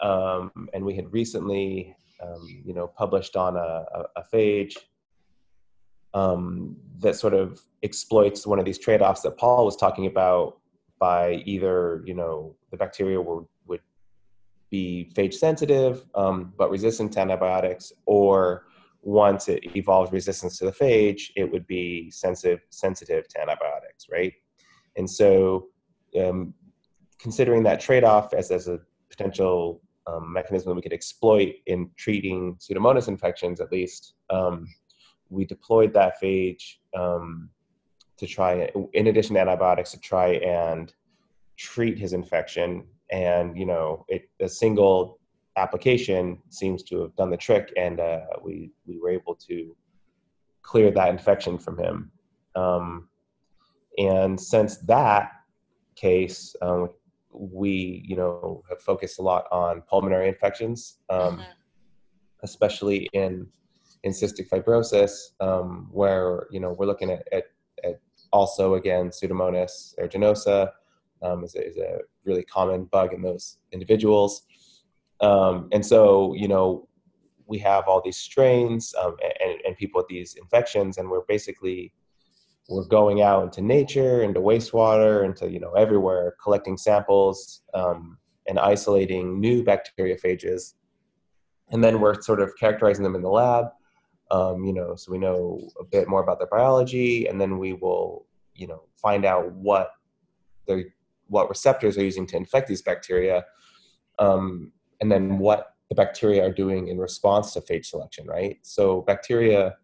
[0.00, 3.58] um, and we had recently um, you know published on a,
[3.94, 4.76] a, a phage
[6.14, 10.58] um, that sort of exploits one of these trade-offs that Paul was talking about
[10.98, 13.80] by either you know the bacteria would, would
[14.70, 18.66] be phage sensitive um, but resistant to antibiotics or
[19.02, 24.32] once it evolves resistance to the phage it would be sensitive sensitive to antibiotics right?
[24.96, 25.66] And so
[26.18, 26.54] um,
[27.18, 28.78] considering that trade-off as, as a
[29.10, 34.66] potential um, mechanism that we could exploit in treating pseudomonas infections at least um,
[35.28, 37.50] we deployed that phage um,
[38.16, 40.92] to try, in addition to antibiotics, to try and
[41.56, 42.84] treat his infection.
[43.10, 45.18] And you know, it, a single
[45.56, 49.76] application seems to have done the trick, and uh, we we were able to
[50.62, 52.10] clear that infection from him.
[52.54, 53.08] Um,
[53.98, 55.32] and since that
[55.94, 56.90] case, um,
[57.38, 61.42] we you know have focused a lot on pulmonary infections, um, mm-hmm.
[62.42, 63.46] especially in
[64.02, 67.44] in cystic fibrosis, um, where you know we're looking at, at,
[67.84, 68.00] at
[68.32, 70.70] also again Pseudomonas aeruginosa
[71.22, 74.42] um, is, a, is, a, really common bug in those individuals,
[75.20, 76.88] um, and so you know
[77.46, 81.92] we have all these strains um, and, and people with these infections, and we're basically
[82.68, 88.58] we're going out into nature, into wastewater, into you know everywhere, collecting samples um, and
[88.58, 90.74] isolating new bacteriophages,
[91.70, 93.66] and then we're sort of characterizing them in the lab
[94.30, 97.72] um, you know, so we know a bit more about their biology, and then we
[97.72, 99.92] will, you know, find out what
[100.66, 100.84] the
[101.28, 103.44] what receptors are using to infect these bacteria,
[104.18, 108.58] um, and then what the bacteria are doing in response to phage selection, right?
[108.62, 109.76] So bacteria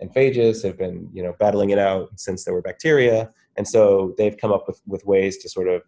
[0.00, 4.14] and phages have been, you know, battling it out since there were bacteria, and so
[4.18, 5.82] they've come up with with ways to sort of,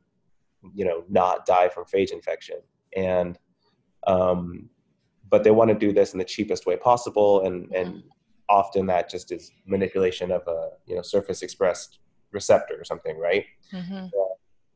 [0.75, 2.57] you know, not die from phage infection,
[2.97, 3.39] and
[4.07, 4.69] um,
[5.31, 7.45] but they want to do this in the cheapest way possible.
[7.45, 8.03] And and
[8.49, 11.99] often that just is manipulation of a you know surface expressed
[12.33, 13.45] receptor or something right?
[13.73, 14.07] Mm-hmm.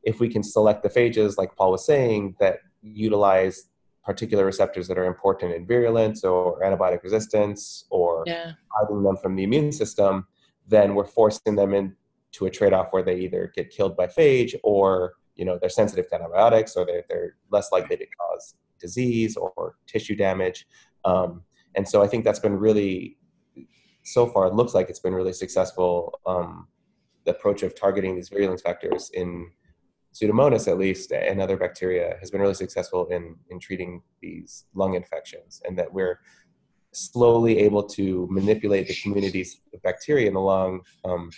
[0.03, 3.69] if we can select the phages like paul was saying that utilize
[4.05, 8.53] particular receptors that are important in virulence or antibiotic resistance or yeah.
[8.69, 10.27] hiding them from the immune system
[10.69, 15.15] then we're forcing them into a trade-off where they either get killed by phage or
[15.35, 19.77] you know they're sensitive to antibiotics or they're, they're less likely to cause disease or
[19.87, 20.67] tissue damage.
[21.07, 21.43] Um,
[21.75, 23.17] and so I think that's been really,
[24.03, 26.21] so far, it looks like it's been really successful.
[26.27, 26.67] Um,
[27.25, 29.51] the approach of targeting these virulence factors in
[30.13, 34.95] Pseudomonas, at least, and other bacteria, has been really successful in, in treating these lung
[34.95, 36.21] infections, and that we're
[36.93, 41.31] slowly able to manipulate the communities of bacteria in the lung um,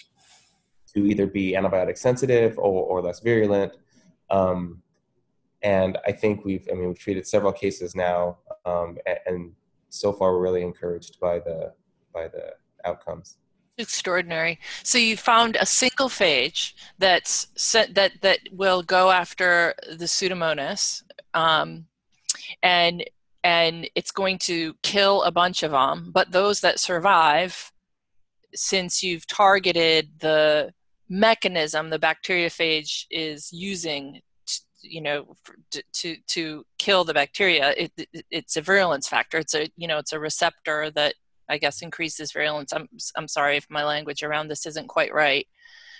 [0.92, 3.72] to either be antibiotic sensitive or, or less virulent.
[4.30, 4.82] Um,
[5.62, 9.52] and I think we've, I mean, we've treated several cases now, um, and, and,
[9.90, 11.72] so far we're really encouraged by the
[12.12, 13.36] by the outcomes.
[13.76, 14.60] Extraordinary.
[14.82, 21.02] So you found a single phage that's set, that that will go after the Pseudomonas,
[21.34, 21.86] um,
[22.62, 23.04] and
[23.42, 26.10] and it's going to kill a bunch of them.
[26.12, 27.72] But those that survive,
[28.54, 30.72] since you've targeted the
[31.08, 34.20] mechanism the bacteriophage is using
[34.80, 35.36] you know
[35.92, 39.98] to to kill the bacteria it, it, it's a virulence factor it's a you know
[39.98, 41.14] it's a receptor that
[41.48, 45.46] i guess increases virulence i'm i'm sorry if my language around this isn't quite right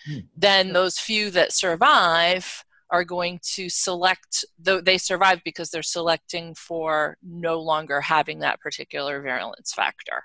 [0.07, 0.19] hmm.
[0.37, 6.55] then those few that survive are going to select though they survive because they're selecting
[6.55, 10.25] for no longer having that particular virulence factor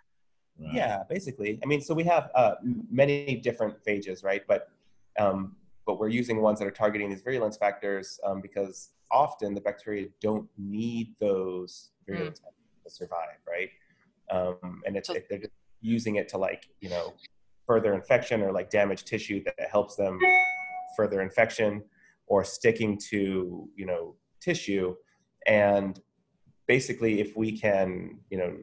[0.58, 2.56] yeah basically i mean so we have uh,
[2.92, 4.70] many different phages right but
[5.20, 5.56] um,
[5.86, 10.08] but we're using ones that are targeting these virulence factors um, because often the bacteria
[10.22, 12.44] don't need those virulence mm.
[12.44, 13.70] factors to survive, right?
[14.32, 15.52] Um, and it's, so, they're just
[15.82, 17.14] using it to like, you know,
[17.66, 20.20] further infection or like damage tissue that helps them
[20.98, 21.84] further infection
[22.28, 24.96] or sticking to, you know, tissue.
[25.48, 26.00] And
[26.68, 28.56] basically, if we can, you know,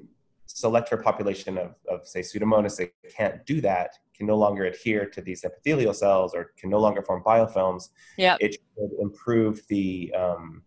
[0.46, 4.64] select for a population of, of say pseudomonas that can't do that can no longer
[4.64, 9.60] adhere to these epithelial cells or can no longer form biofilms yeah it should improve
[9.68, 10.62] the um,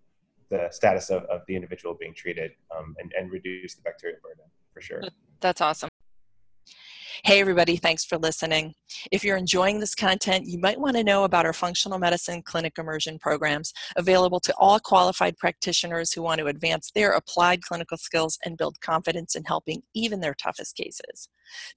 [0.50, 4.46] the status of, of the individual being treated um, and, and reduce the bacterial burden
[4.74, 5.04] for sure.
[5.42, 5.90] That's awesome
[7.26, 8.74] Hey, everybody, thanks for listening.
[9.12, 12.78] If you're enjoying this content, you might want to know about our functional medicine clinic
[12.78, 18.40] immersion programs available to all qualified practitioners who want to advance their applied clinical skills
[18.46, 21.28] and build confidence in helping even their toughest cases.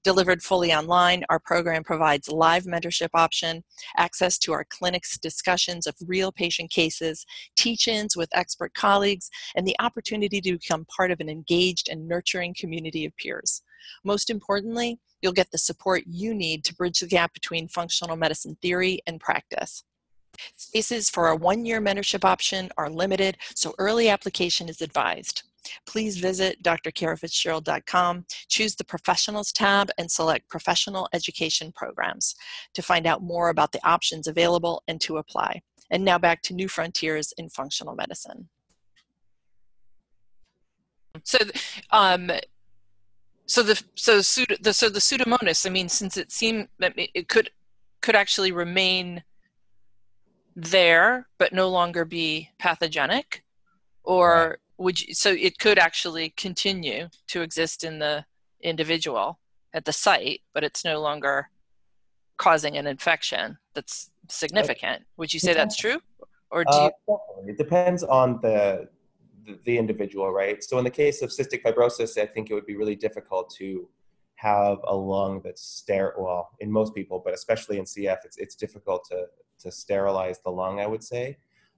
[0.03, 3.65] Delivered fully online, our program provides live mentorship option,
[3.97, 7.25] access to our clinic's discussions of real patient cases,
[7.57, 12.55] teach-ins with expert colleagues, and the opportunity to become part of an engaged and nurturing
[12.57, 13.61] community of peers.
[14.03, 18.57] Most importantly, you'll get the support you need to bridge the gap between functional medicine
[18.61, 19.83] theory and practice.
[20.57, 25.43] Spaces for our one-year mentorship option are limited, so early application is advised.
[25.85, 32.35] Please visit drkarafitzgerald.com, choose the Professionals tab, and select Professional Education Programs
[32.73, 35.61] to find out more about the options available and to apply.
[35.89, 38.49] And now back to New Frontiers in Functional Medicine.
[41.23, 41.37] So,
[41.91, 42.31] um,
[43.53, 45.67] so the so the so the pseudomonas.
[45.67, 47.51] I mean, since it seemed that it could
[48.01, 49.23] could actually remain
[50.55, 53.43] there but no longer be pathogenic,
[54.03, 54.57] or right.
[54.79, 58.25] would you, so it could actually continue to exist in the
[58.61, 59.39] individual
[59.71, 61.49] at the site, but it's no longer
[62.37, 65.03] causing an infection that's significant.
[65.17, 65.99] Would you say that's true,
[66.49, 67.19] or do uh, you?
[67.49, 68.87] It depends on the
[69.65, 70.63] the, individual, right?
[70.63, 73.87] So in the case of cystic fibrosis, I think it would be really difficult to
[74.35, 76.23] have a lung that's sterile.
[76.23, 79.25] Well, in most people, but especially in CF, it's it's difficult to
[79.59, 80.79] to sterilize the lung.
[80.79, 81.37] I would say,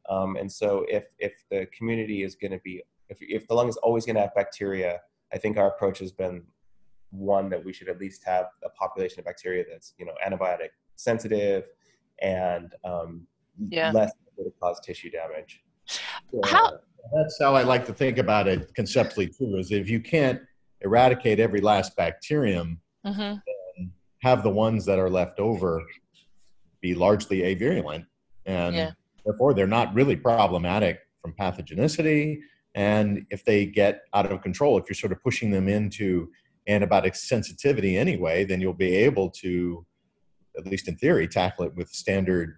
[0.10, 3.70] um, and so if if the community is going to be if if the lung
[3.70, 5.02] is always going to have bacteria,
[5.34, 6.44] I think our approach has been
[7.12, 10.70] one that we should at least have a population of bacteria that's you know antibiotic
[10.96, 11.66] sensitive
[12.22, 13.28] and um,
[13.70, 13.92] yeah.
[13.92, 15.64] less to cause tissue damage.
[16.44, 16.80] How
[17.14, 19.58] that's how I like to think about it conceptually too.
[19.58, 20.42] Is if you can't
[20.82, 23.38] eradicate every last bacterium, mm-hmm.
[24.22, 25.82] have the ones that are left over
[26.82, 28.06] be largely avirulent,
[28.46, 28.92] and yeah.
[29.26, 32.40] therefore they're not really problematic from pathogenicity.
[32.76, 36.30] And if they get out of control, if you're sort of pushing them into
[36.70, 39.86] antibiotic sensitivity anyway, then you'll be able to,
[40.58, 42.58] at least in theory, tackle it with standard,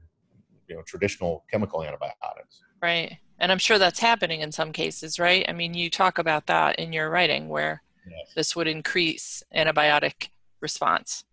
[0.67, 2.61] you know, traditional chemical antibiotics.
[2.81, 3.17] Right.
[3.39, 5.45] And I'm sure that's happening in some cases, right?
[5.47, 8.33] I mean, you talk about that in your writing where yes.
[8.35, 10.29] this would increase antibiotic
[10.59, 11.23] response.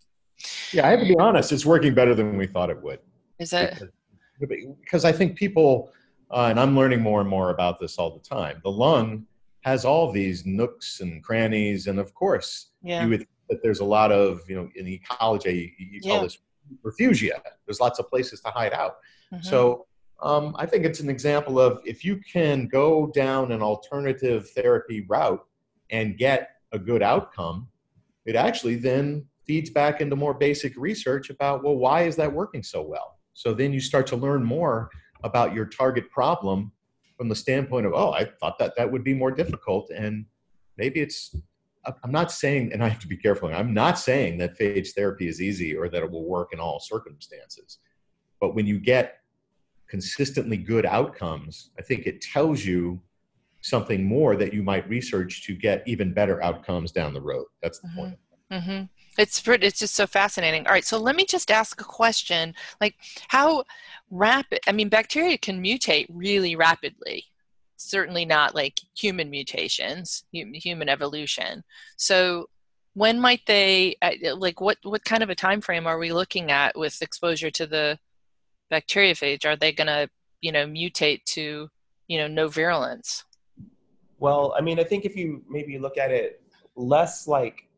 [0.73, 2.99] Yeah, I have to be honest, it's working better than we thought it would.
[3.39, 3.83] Is it?
[4.39, 5.91] Because, because I think people,
[6.31, 9.27] uh, and I'm learning more and more about this all the time, the lung
[9.63, 11.87] has all these nooks and crannies.
[11.87, 13.03] And of course, yeah.
[13.03, 16.23] you would that there's a lot of, you know, in ecology, you, you call yeah.
[16.23, 16.39] this
[16.83, 17.41] refugia.
[17.67, 18.97] There's lots of places to hide out.
[19.33, 19.43] Mm-hmm.
[19.43, 19.87] So
[20.23, 25.05] um, I think it's an example of if you can go down an alternative therapy
[25.09, 25.45] route
[25.91, 27.69] and get a good outcome,
[28.25, 32.63] it actually then feeds back into more basic research about, well, why is that working
[32.63, 33.19] so well?
[33.35, 34.91] So then you start to learn more
[35.23, 36.73] about your target problem
[37.17, 39.91] from the standpoint of, oh, I thought that that would be more difficult.
[39.91, 40.25] And
[40.79, 41.37] maybe it's,
[42.03, 45.29] I'm not saying, and I have to be careful, I'm not saying that phage therapy
[45.29, 47.79] is easy or that it will work in all circumstances.
[48.41, 49.19] But when you get
[49.95, 53.01] consistently good outcomes, I think it tells you
[53.61, 57.47] something more that you might research to get even better outcomes down the road.
[57.63, 57.99] That's the mm-hmm.
[58.01, 58.19] point.
[58.51, 58.85] Mm-hmm.
[59.19, 60.67] It's it's just so fascinating.
[60.67, 62.97] All right, so let me just ask a question: like,
[63.29, 63.63] how
[64.11, 64.59] rapid?
[64.67, 67.27] I mean, bacteria can mutate really rapidly.
[67.77, 71.63] Certainly not like human mutations, human evolution.
[71.97, 72.49] So,
[72.95, 73.95] when might they?
[74.03, 77.53] Uh, like, what what kind of a time frame are we looking at with exposure
[77.53, 77.97] to the
[78.75, 79.45] bacteriophage?
[79.45, 80.09] Are they going to,
[80.41, 81.69] you know, mutate to,
[82.09, 83.25] you know, no virulence?
[84.19, 86.43] Well, I mean, I think if you maybe look at it
[86.77, 87.69] less like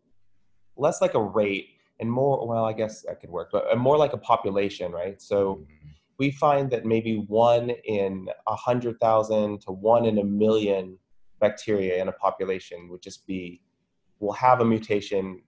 [0.77, 1.69] less like a rate
[2.01, 5.21] and more well, I guess that could work, but more like a population, right?
[5.21, 5.89] So mm-hmm.
[6.19, 10.99] we find that maybe one in a hundred thousand to one in a million
[11.41, 13.61] bacteria in a population would just be
[14.21, 15.43] will have a mutation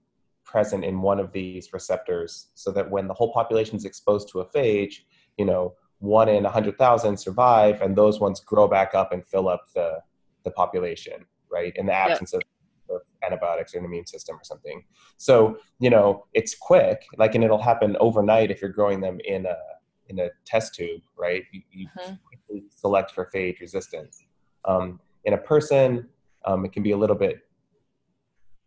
[0.45, 4.41] present in one of these receptors so that when the whole population is exposed to
[4.41, 5.01] a phage
[5.39, 9.25] you know one in a hundred thousand survive, and those ones grow back up and
[9.27, 9.99] fill up the
[10.45, 11.73] the population, right?
[11.77, 12.43] In the absence of,
[12.91, 14.85] of antibiotics or an immune system or something.
[15.17, 19.47] So you know it's quick, like, and it'll happen overnight if you're growing them in
[19.47, 19.57] a
[20.09, 21.45] in a test tube, right?
[21.53, 22.59] You, you mm-hmm.
[22.75, 24.23] select for phage resistance.
[24.65, 26.09] Um, in a person,
[26.45, 27.41] um, it can be a little bit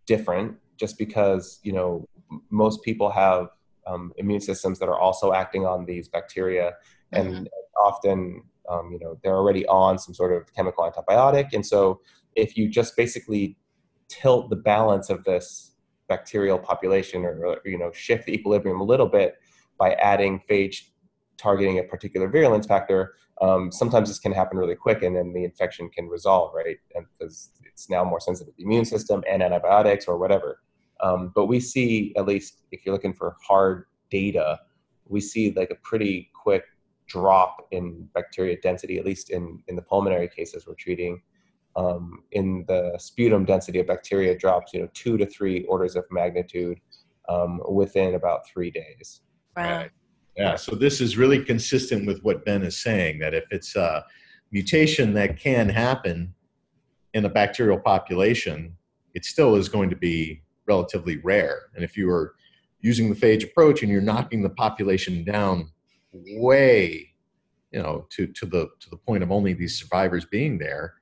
[0.06, 2.08] different, just because you know
[2.50, 3.50] most people have
[3.92, 6.74] um, immune systems that are also acting on these bacteria,
[7.12, 7.46] and mm-hmm.
[7.84, 12.00] often um, you know they're already on some sort of chemical antibiotic, and so
[12.36, 13.58] if you just basically
[14.08, 15.72] tilt the balance of this
[16.08, 19.36] bacterial population or, or, you know shift the equilibrium a little bit
[19.78, 20.90] by adding phage
[21.38, 25.44] targeting a particular virulence factor um, sometimes this can happen really quick and then the
[25.44, 26.78] infection can resolve right?
[26.94, 30.60] And because it's now more sensitive to the immune system and antibiotics or whatever
[31.02, 34.60] um, but we see at least if you're looking for hard data
[35.08, 36.64] we see like a pretty quick
[37.08, 41.22] drop in bacteria density at least in in the pulmonary cases we're treating
[41.76, 46.06] um, in the sputum density of bacteria drops, you know, two to three orders of
[46.12, 46.80] magnitude
[47.30, 49.22] um, within about three days.
[49.56, 49.80] Wow.
[49.80, 49.92] Right.
[50.38, 54.06] Yeah, so this is really consistent with what Ben is saying that if it's a
[54.52, 56.34] mutation that can happen
[57.14, 58.78] in a bacterial population,
[59.14, 61.64] it still is going to be relatively rare.
[61.76, 62.36] And if you are
[62.80, 65.72] using the phage approach and you're knocking the population down
[66.14, 67.14] way,
[67.72, 70.96] you know, to, to the to the point of only these survivors being there,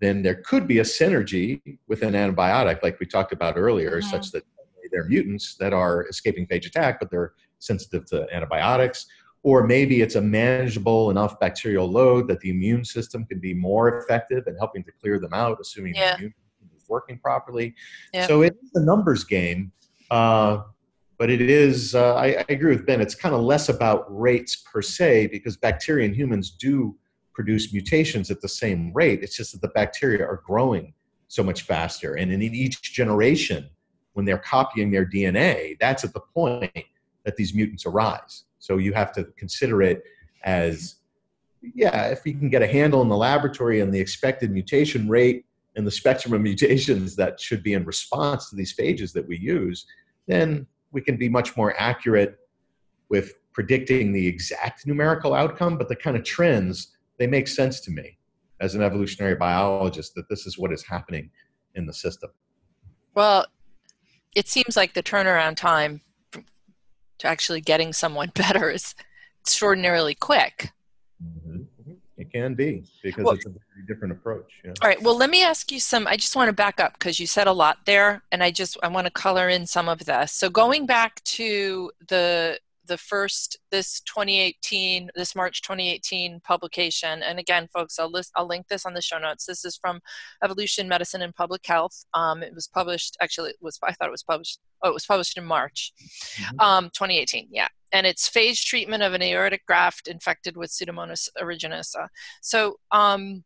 [0.00, 4.10] then there could be a synergy with an antibiotic, like we talked about earlier, mm-hmm.
[4.10, 4.44] such that
[4.90, 9.06] they're mutants that are escaping phage attack, but they're sensitive to antibiotics.
[9.44, 13.98] Or maybe it's a manageable enough bacterial load that the immune system can be more
[13.98, 16.12] effective in helping to clear them out, assuming yeah.
[16.12, 16.34] the immune
[16.92, 17.74] working properly.
[18.28, 19.72] So it's a numbers game.
[20.10, 20.62] Uh,
[21.18, 24.56] but it is, uh, I, I agree with Ben, it's kind of less about rates
[24.56, 26.96] per se because bacteria and humans do
[27.32, 29.22] produce mutations at the same rate.
[29.22, 30.92] It's just that the bacteria are growing
[31.28, 32.14] so much faster.
[32.14, 33.70] And in each generation,
[34.14, 36.84] when they're copying their DNA, that's at the point
[37.24, 38.44] that these mutants arise.
[38.58, 40.02] So you have to consider it
[40.44, 40.96] as,
[41.62, 45.46] yeah, if you can get a handle in the laboratory on the expected mutation rate
[45.76, 49.38] and the spectrum of mutations that should be in response to these phages that we
[49.38, 49.86] use,
[50.26, 52.38] then we can be much more accurate
[53.08, 57.90] with predicting the exact numerical outcome, but the kind of trends they make sense to
[57.90, 58.18] me
[58.60, 61.30] as an evolutionary biologist that this is what is happening
[61.74, 62.30] in the system.
[63.14, 63.46] Well,
[64.34, 66.00] it seems like the turnaround time
[66.32, 68.94] to actually getting someone better is
[69.40, 70.72] extraordinarily quick.
[71.22, 71.62] Mm-hmm.
[72.22, 74.48] It can be because well, it's a very different approach.
[74.64, 74.74] Yeah.
[74.80, 75.02] All right.
[75.02, 76.06] Well, let me ask you some.
[76.06, 78.76] I just want to back up because you said a lot there, and I just
[78.80, 80.30] I want to color in some of this.
[80.30, 87.68] So going back to the the first this 2018 this march 2018 publication and again
[87.72, 90.00] folks i'll list i'll link this on the show notes this is from
[90.42, 94.10] evolution medicine and public health um, it was published actually it was i thought it
[94.10, 95.92] was published oh it was published in march
[96.40, 96.58] mm-hmm.
[96.58, 102.08] um, 2018 yeah and it's phage treatment of an aortic graft infected with pseudomonas aeruginosa
[102.40, 103.44] so um,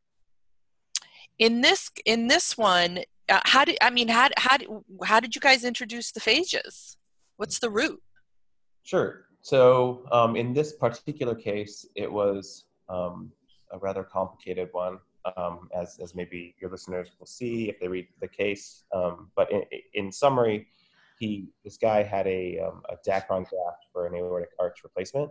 [1.39, 4.57] in this in this one uh, how did i mean how, how,
[5.05, 6.97] how did you guys introduce the phages
[7.37, 8.01] what's the route
[8.87, 9.25] Sure.
[9.41, 13.33] So um, in this particular case, it was um,
[13.73, 14.99] a rather complicated one,
[15.37, 18.85] um, as, as maybe your listeners will see if they read the case.
[18.95, 19.63] Um, but in,
[19.95, 20.69] in summary,
[21.19, 25.31] he this guy had a, um, a Dacron graft for an aortic arch replacement.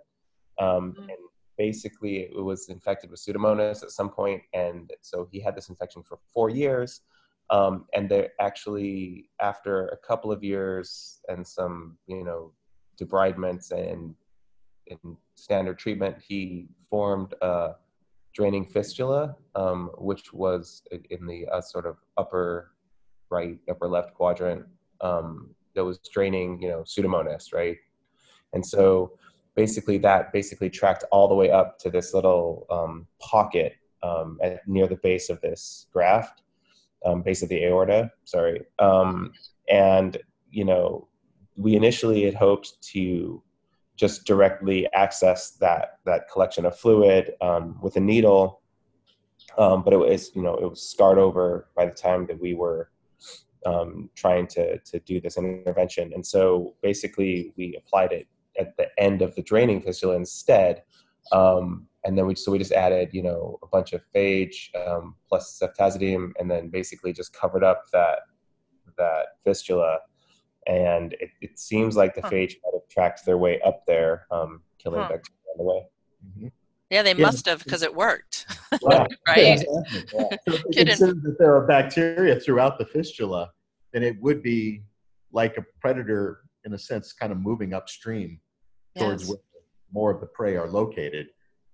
[0.60, 1.10] Um, mm-hmm.
[1.10, 1.18] And
[1.58, 6.04] basically, it was infected with Pseudomonas at some point, and so he had this infection
[6.04, 7.02] for four years.
[7.50, 12.52] and they actually, after a couple of years and some, you know,
[13.00, 14.16] debridements and,
[14.90, 17.76] and standard treatment, he formed a
[18.34, 22.72] draining fistula, um, which was in the uh, sort of upper
[23.30, 24.66] right, upper left quadrant
[25.02, 27.78] um, that was draining, you know, Pseudomonas, right?
[28.54, 29.18] And so
[29.56, 34.68] basically that basically tracked all the way up to this little um, pocket um, at,
[34.68, 36.42] near the base of this graft,
[37.06, 38.62] um, base of the aorta, sorry.
[38.80, 39.34] Um,
[39.70, 40.18] and,
[40.52, 41.08] you know,
[41.58, 43.42] we initially had hoped to
[43.96, 48.62] just directly access that that collection of fluid um, with a needle,
[49.58, 52.54] um, but it was you know it was scarred over by the time that we
[52.54, 52.90] were
[53.66, 58.28] um, trying to to do this intervention, and so basically we applied it
[58.60, 60.84] at the end of the draining fistula instead.
[61.32, 65.16] Um, and then we so we just added you know a bunch of phage um,
[65.28, 68.20] plus ceftazidime, and then basically just covered up that
[68.98, 70.00] that fistula
[70.68, 72.30] and it, it seems like the huh.
[72.30, 75.10] phage might have tracked their way up there, um, killing huh.
[75.10, 75.86] bacteria on the way.
[76.26, 76.48] Mm-hmm.
[76.90, 77.26] Yeah, they yeah.
[77.26, 78.46] must have because it worked.
[78.84, 79.10] right?
[79.28, 80.04] Yeah, exactly.
[80.14, 80.38] yeah.
[80.48, 83.52] So if consider that there are bacteria throughout the fistula,
[83.96, 84.84] then it would be
[85.32, 88.42] like a predator in a sense, kind of moving upstream
[88.98, 89.38] towards where
[89.94, 91.28] more of the prey are located.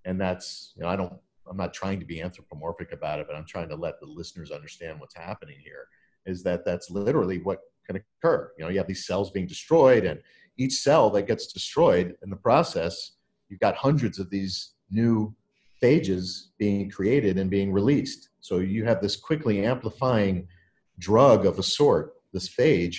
[0.05, 1.13] And that's, you know, I don't,
[1.49, 4.51] I'm not trying to be anthropomorphic about it, but I'm trying to let the listeners
[4.51, 5.87] understand what's happening here.
[6.27, 8.51] Is that that's literally what can occur.
[8.55, 10.21] You know, you have these cells being destroyed, and
[10.57, 13.13] each cell that gets destroyed in the process,
[13.49, 15.35] you've got hundreds of these new
[15.81, 18.29] phages being created and being released.
[18.41, 20.47] So you have this quickly amplifying
[21.01, 22.97] drug of a sort, this phage,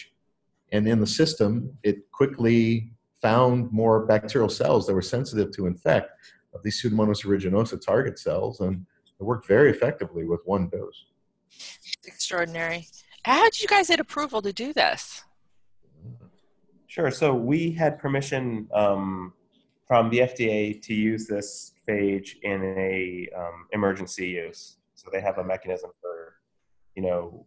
[0.72, 2.92] and in the system, it quickly
[3.22, 6.11] found more bacterial cells that were sensitive to infect
[6.55, 8.84] of these Pseudomonas aeruginosa target cells, and
[9.18, 11.07] it worked very effectively with one dose.
[12.05, 12.88] Extraordinary.
[13.24, 15.22] How did you guys get approval to do this?
[16.88, 17.11] Sure.
[17.11, 19.32] So we had permission um,
[19.86, 24.76] from the FDA to use this phage in a um, emergency use.
[24.94, 26.34] So they have a mechanism for,
[26.96, 27.46] you know,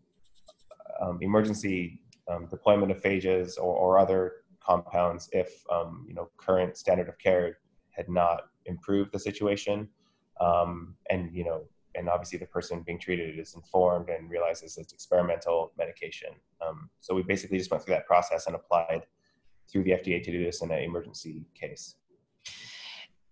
[1.01, 6.75] um, emergency um, deployment of phages or, or other compounds if um, you know current
[6.77, 7.57] standard of care
[7.91, 9.87] had not improved the situation,
[10.41, 11.63] um, and you know,
[11.95, 16.29] and obviously the person being treated is informed and realizes it's experimental medication.
[16.65, 19.05] Um, so we basically just went through that process and applied
[19.71, 21.95] through the FDA to do this in an emergency case.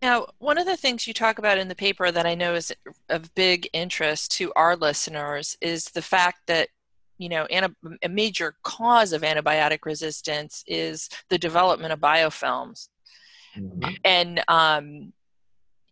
[0.01, 2.74] Now, one of the things you talk about in the paper that I know is
[3.07, 6.68] of big interest to our listeners is the fact that
[7.18, 7.47] you know,
[8.03, 12.89] a major cause of antibiotic resistance is the development of biofilms,
[13.55, 13.89] mm-hmm.
[14.03, 15.14] and um,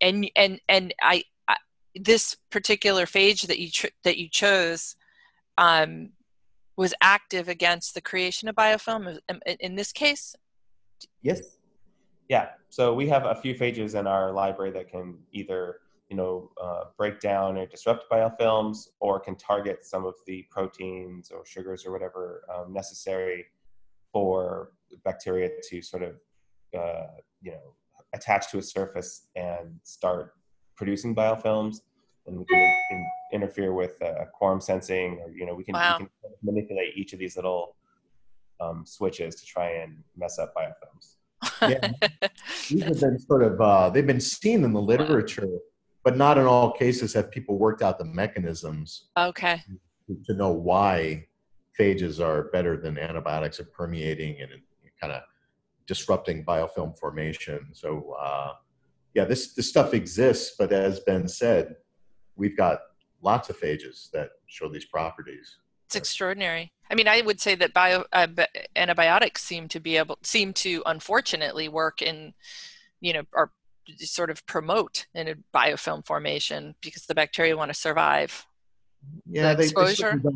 [0.01, 1.57] and and and I, I,
[1.95, 4.95] this particular phage that you tr- that you chose
[5.57, 6.09] um,
[6.75, 9.19] was active against the creation of biofilm.
[9.29, 10.35] In, in this case,
[11.21, 11.41] yes,
[12.29, 12.49] yeah.
[12.69, 15.80] So we have a few phages in our library that can either
[16.11, 21.31] you know, uh, break down or disrupt biofilms or can target some of the proteins
[21.31, 23.45] or sugars or whatever um, necessary
[24.11, 24.73] for
[25.05, 26.15] bacteria to sort of,
[26.77, 27.07] uh,
[27.41, 27.75] you know,
[28.13, 30.33] attach to a surface and start
[30.75, 31.77] producing biofilms.
[32.27, 35.95] And we can in, interfere with uh, quorum sensing, or you know, we can, wow.
[35.97, 36.09] we can
[36.43, 37.77] manipulate each of these little
[38.59, 41.15] um, switches to try and mess up biofilms.
[41.61, 41.91] yeah,
[42.69, 45.47] these have been sort of uh, they've been seen in the literature
[46.03, 49.61] but not in all cases have people worked out the mechanisms okay.
[50.25, 51.25] to, know why
[51.79, 54.51] phages are better than antibiotics at permeating and
[54.99, 55.21] kind of
[55.87, 57.67] disrupting biofilm formation.
[57.73, 58.53] So uh,
[59.13, 61.75] yeah this, this stuff exists but as ben said
[62.35, 62.79] we've got
[63.21, 65.57] lots of phages that show these properties.
[65.87, 66.71] It's extraordinary.
[66.89, 68.27] I mean i would say that bio uh,
[68.75, 72.33] antibiotics seem to be able seem to unfortunately work in
[72.99, 73.51] you know are
[73.97, 78.45] sort of promote in a biofilm formation because the bacteria want to survive.
[79.25, 80.21] Yeah, the they, exposure.
[80.23, 80.29] They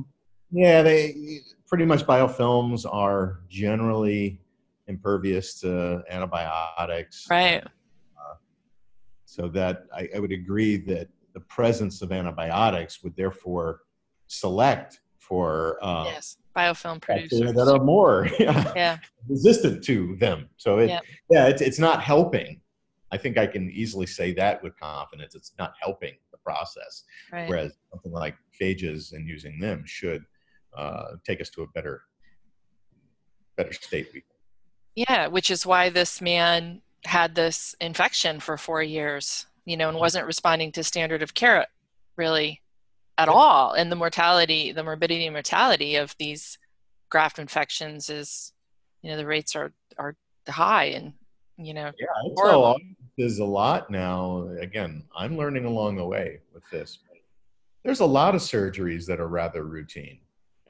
[0.52, 4.40] yeah, they pretty much biofilms are generally
[4.88, 7.28] impervious to antibiotics.
[7.30, 7.64] Right.
[7.64, 8.36] Uh,
[9.26, 13.82] so that I, I would agree that the presence of antibiotics would therefore
[14.28, 18.98] select for uh, yes biofilm producers that are more yeah.
[19.28, 20.48] resistant to them.
[20.58, 22.62] So it, yeah, yeah it's, it's not helping.
[23.16, 25.36] I think I can easily say that with confidence.
[25.36, 27.06] It's not helping the process.
[27.32, 27.48] Right.
[27.48, 30.26] Whereas something like phages and using them should
[30.78, 32.02] uh, take us to a better,
[33.56, 34.10] better state.
[34.96, 39.98] Yeah, which is why this man had this infection for four years, you know, and
[39.98, 41.66] wasn't responding to standard of care
[42.18, 42.62] really
[43.18, 43.72] at all.
[43.72, 46.58] And the mortality, the morbidity and mortality of these
[47.10, 48.52] graft infections is,
[49.02, 50.18] you know, the rates are are
[50.50, 51.14] high and
[51.58, 51.92] you know.
[51.98, 52.78] Yeah, it's horrible
[53.18, 54.50] is a lot now.
[54.60, 57.00] Again, I'm learning along the way with this.
[57.84, 60.20] There's a lot of surgeries that are rather routine,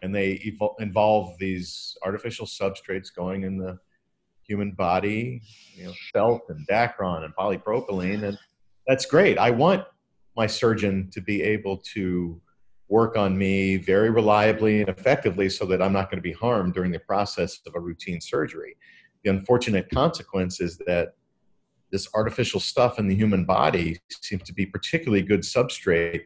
[0.02, 3.80] and they involve these artificial substrates going in the
[4.44, 5.42] human body,
[5.74, 8.38] you know, felt and Dacron and polypropylene, and
[8.86, 9.38] that's great.
[9.38, 9.86] I want
[10.36, 12.40] my surgeon to be able to
[12.88, 16.74] work on me very reliably and effectively so that I'm not going to be harmed
[16.74, 18.76] during the process of a routine surgery.
[19.24, 21.16] The unfortunate consequence is that
[21.92, 26.24] this artificial stuff in the human body seems to be particularly good substrate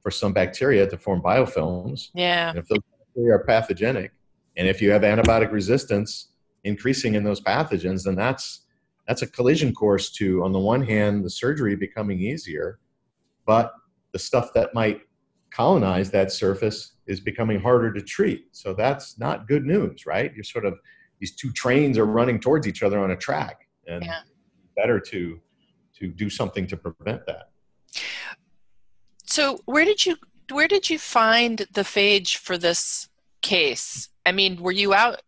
[0.00, 2.08] for some bacteria to form biofilms.
[2.14, 2.50] Yeah.
[2.50, 4.12] And if those bacteria are pathogenic,
[4.56, 6.28] and if you have antibiotic resistance
[6.64, 8.66] increasing in those pathogens, then that's
[9.06, 12.78] that's a collision course to, on the one hand, the surgery becoming easier,
[13.46, 13.72] but
[14.12, 15.00] the stuff that might
[15.50, 18.46] colonize that surface is becoming harder to treat.
[18.52, 20.32] So that's not good news, right?
[20.34, 20.78] You're sort of
[21.18, 24.20] these two trains are running towards each other on a track, and yeah
[24.76, 25.40] better to
[25.98, 27.50] to do something to prevent that.
[29.24, 30.16] So where did you
[30.50, 33.08] where did you find the phage for this
[33.40, 34.08] case?
[34.24, 35.22] I mean, were you out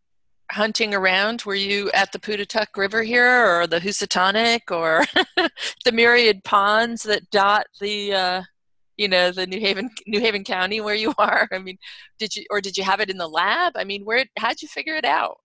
[0.51, 1.43] hunting around?
[1.43, 5.05] Were you at the Pawtucket River here, or the Housatonic, or
[5.85, 8.43] the myriad ponds that dot the, uh,
[8.97, 11.49] you know, the New Haven, New Haven County where you are?
[11.53, 11.79] I mean,
[12.19, 13.73] did you, or did you have it in the lab?
[13.77, 15.39] I mean, where, how'd you figure it out?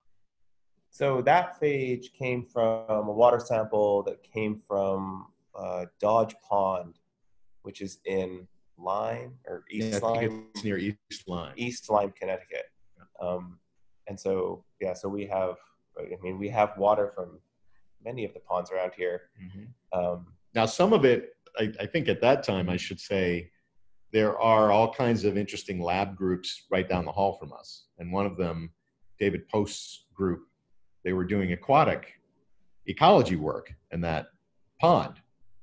[0.90, 7.00] So that phage came from a water sample that came from uh, Dodge Pond,
[7.62, 10.46] which is in Lyme or East yeah, Lyme.
[10.56, 11.54] It's near East Lyme.
[11.56, 12.66] East Lyme, Connecticut.
[13.22, 13.60] Um,
[14.08, 15.56] and so yeah, so we have.
[16.00, 17.40] I mean, we have water from
[18.04, 19.24] many of the ponds around here.
[19.42, 20.00] Mm-hmm.
[20.00, 23.52] Um, now, some of it, I, I think, at that time, I should say,
[24.14, 28.14] there are all kinds of interesting lab groups right down the hall from us, and
[28.14, 28.72] one of them,
[29.20, 30.42] David Post's group,
[31.04, 32.14] they were doing aquatic
[32.88, 34.28] ecology work in that
[34.80, 35.16] pond.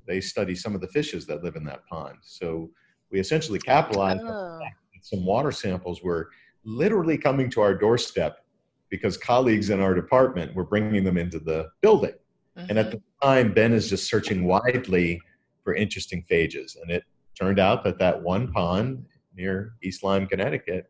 [0.07, 2.19] They study some of the fishes that live in that pond.
[2.23, 2.71] So
[3.11, 4.61] we essentially capitalized oh.
[5.03, 6.31] some water samples were
[6.65, 8.45] literally coming to our doorstep
[8.91, 12.15] because colleagues in our department were bringing them into the building.
[12.57, 12.71] Mm-hmm.
[12.71, 13.29] And at the mm-hmm.
[13.29, 15.21] time, Ben is just searching widely
[15.65, 16.77] for interesting phages.
[16.81, 17.05] And it
[17.39, 19.05] turned out that that one pond
[19.37, 20.89] near East Lyme, Connecticut,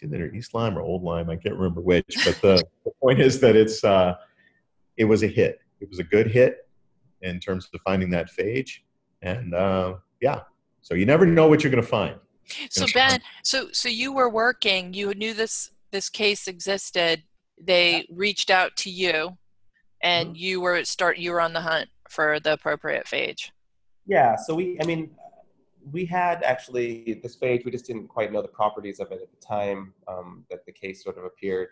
[0.00, 3.20] it's either East Lyme or Old Lyme, I can't remember which, but the, the point
[3.20, 4.14] is that it's, uh,
[4.96, 5.60] it was a hit.
[5.80, 6.68] It was a good hit
[7.22, 8.80] in terms of finding that phage.
[9.22, 10.40] And uh, yeah,
[10.80, 12.16] so you never know what you're going to find.
[12.70, 14.94] So Ben, so so you were working.
[14.94, 17.22] You knew this this case existed.
[17.60, 19.36] They reached out to you,
[20.02, 20.36] and mm-hmm.
[20.36, 21.18] you were start.
[21.18, 23.50] You were on the hunt for the appropriate phage.
[24.06, 24.36] Yeah.
[24.36, 25.10] So we, I mean,
[25.90, 27.64] we had actually this phage.
[27.64, 30.72] We just didn't quite know the properties of it at the time um, that the
[30.72, 31.68] case sort of appeared.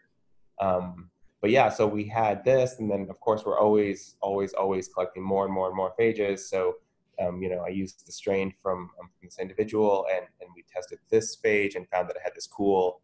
[0.60, 4.88] Um, but yeah, so we had this, and then of course we're always, always, always
[4.88, 6.40] collecting more and more and more phages.
[6.40, 6.76] So,
[7.20, 10.64] um, you know, I used the strain from, um, from, this individual, and and we
[10.72, 13.00] tested this phage and found that it had this cool,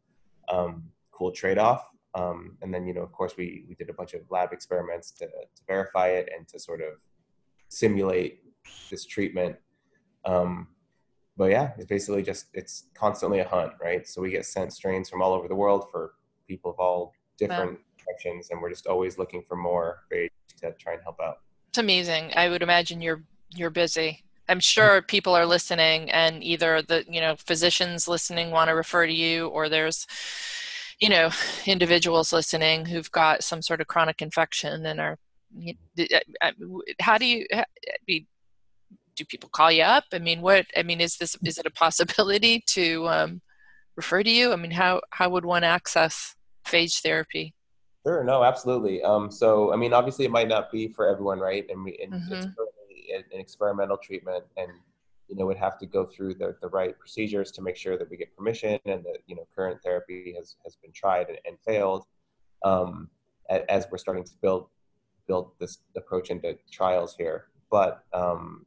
[0.49, 1.87] um, cool trade-off.
[2.15, 5.11] Um, and then you know, of course, we we did a bunch of lab experiments
[5.13, 6.95] to to verify it and to sort of
[7.69, 8.43] simulate
[8.91, 9.57] this treatment.
[10.25, 10.69] Um,
[11.37, 14.07] but yeah, it's basically just it's constantly a hunt, right?
[14.07, 16.15] So we get sent strains from all over the world for
[16.47, 17.73] people of all different.
[17.73, 17.79] Wow
[18.51, 21.39] and we're just always looking for more to try and help out.
[21.69, 22.33] It's amazing.
[22.37, 23.23] I would imagine you're
[23.55, 24.25] you're busy.
[24.49, 29.07] I'm sure people are listening, and either the you know physicians listening want to refer
[29.07, 30.07] to you, or there's
[31.01, 31.31] you know
[31.67, 35.19] individuals listening who've got some sort of chronic infection and are.
[35.99, 36.05] Uh,
[36.41, 36.53] uh,
[37.01, 37.47] how do you?
[37.53, 37.65] Uh,
[39.23, 40.03] Do people call you up?
[40.13, 40.67] I mean, what?
[40.77, 43.41] I mean, is this is it a possibility to um,
[43.95, 44.53] refer to you?
[44.53, 46.35] I mean, how how would one access
[46.67, 47.55] phage therapy?
[48.05, 48.25] Sure.
[48.25, 49.01] No, absolutely.
[49.05, 51.65] Um, so, I mean, obviously, it might not be for everyone, right?
[51.71, 52.33] And, we, and mm-hmm.
[52.33, 54.73] it's an experimental treatment, and
[55.29, 58.11] you know, would have to go through the, the right procedures to make sure that
[58.11, 61.57] we get permission and that you know current therapy has has been tried and, and
[61.65, 62.05] failed.
[62.65, 63.09] Um,
[63.69, 64.67] as we're starting to build
[65.29, 68.67] build this approach into trials here, but um,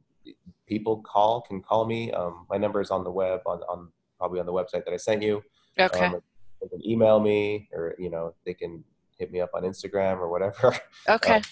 [0.66, 2.12] people call can call me.
[2.12, 4.96] Um, my number is on the web on on probably on the website that I
[4.96, 5.42] sent you.
[5.78, 6.06] Okay.
[6.06, 6.20] Um,
[6.60, 8.82] they can email me, or you know, they can
[9.18, 10.76] hit me up on Instagram or whatever.
[11.08, 11.36] Okay.
[11.36, 11.42] Um,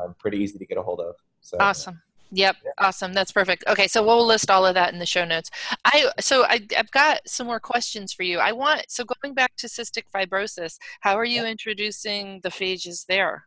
[0.00, 1.14] I'm pretty easy to get a hold of.
[1.40, 2.00] So awesome.
[2.30, 2.70] Yep, yeah.
[2.78, 3.12] awesome.
[3.14, 3.64] That's perfect.
[3.68, 5.50] Okay, so we'll list all of that in the show notes.
[5.84, 8.38] I so I, have got some more questions for you.
[8.38, 10.76] I want so going back to cystic fibrosis.
[11.00, 11.50] How are you yeah.
[11.50, 13.44] introducing the phages there?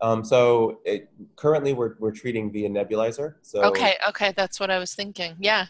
[0.00, 3.34] Um, so it, currently we're we're treating via nebulizer.
[3.42, 5.36] So okay, okay, that's what I was thinking.
[5.40, 5.66] Yeah,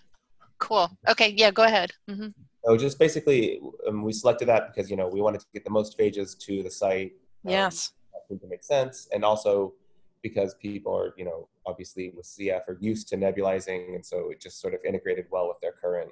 [0.59, 0.91] cool.
[1.09, 1.93] Okay, yeah, go ahead.
[2.11, 2.29] Mm-hmm.
[2.64, 5.70] So just basically, um, we selected that because you know we wanted to get the
[5.70, 7.12] most phages to the site.
[7.45, 9.74] Um, yes, I think it makes sense, and also
[10.22, 14.41] because people are you know obviously with CF are used to nebulizing, and so it
[14.41, 16.11] just sort of integrated well with their current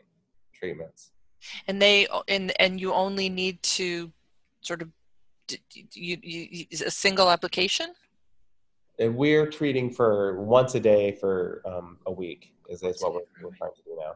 [0.53, 1.11] treatments.
[1.67, 4.12] And they and and you only need to
[4.61, 4.89] sort of
[5.93, 7.93] you, you, a single application.
[8.99, 13.21] And we're treating for once a day for um, a week is, is what we're,
[13.43, 14.13] we're trying to do now.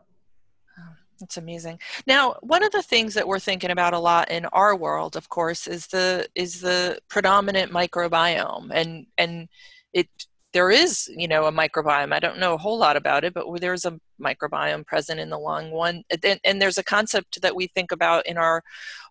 [1.20, 1.80] That's amazing.
[2.06, 5.28] Now, one of the things that we're thinking about a lot in our world, of
[5.28, 9.48] course, is the is the predominant microbiome, and and
[9.92, 10.08] it
[10.52, 12.12] there is you know a microbiome.
[12.12, 15.38] I don't know a whole lot about it, but there's a microbiome present in the
[15.38, 15.72] lung.
[15.72, 18.62] One and, and there's a concept that we think about in our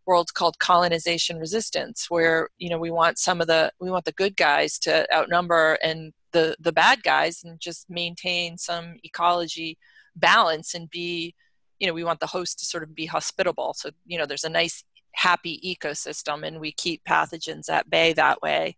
[0.07, 4.11] world called colonization resistance, where you know we want some of the we want the
[4.13, 9.77] good guys to outnumber and the the bad guys, and just maintain some ecology
[10.15, 11.35] balance and be
[11.79, 14.43] you know we want the host to sort of be hospitable so you know there's
[14.43, 14.83] a nice
[15.13, 18.75] happy ecosystem and we keep pathogens at bay that way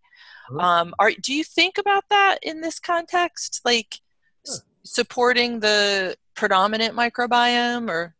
[0.49, 0.59] mm-hmm.
[0.59, 3.99] um, are do you think about that in this context like
[4.45, 4.53] yeah.
[4.53, 8.15] s- supporting the predominant microbiome or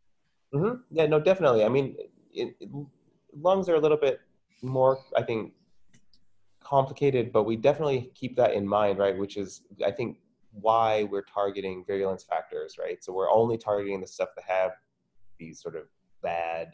[0.53, 0.75] mm-hmm.
[0.91, 1.95] yeah no definitely i mean
[2.33, 2.69] it, it,
[3.41, 4.19] lungs are a little bit
[4.61, 5.53] more i think
[6.63, 10.17] complicated but we definitely keep that in mind right which is i think
[10.51, 13.03] why we're targeting virulence factors, right?
[13.03, 14.71] So we're only targeting the stuff that have
[15.37, 15.83] these sort of
[16.21, 16.71] bad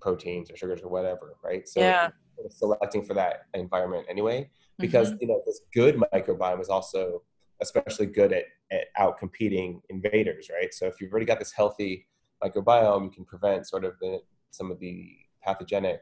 [0.00, 1.68] proteins or sugars or whatever, right?
[1.68, 2.10] So yeah.
[2.48, 5.18] selecting for that environment anyway, because mm-hmm.
[5.20, 7.22] you know this good microbiome is also
[7.62, 10.72] especially good at, at out competing invaders, right?
[10.72, 12.06] So if you've already got this healthy
[12.42, 14.20] microbiome, you can prevent sort of the
[14.50, 16.00] some of the pathogenic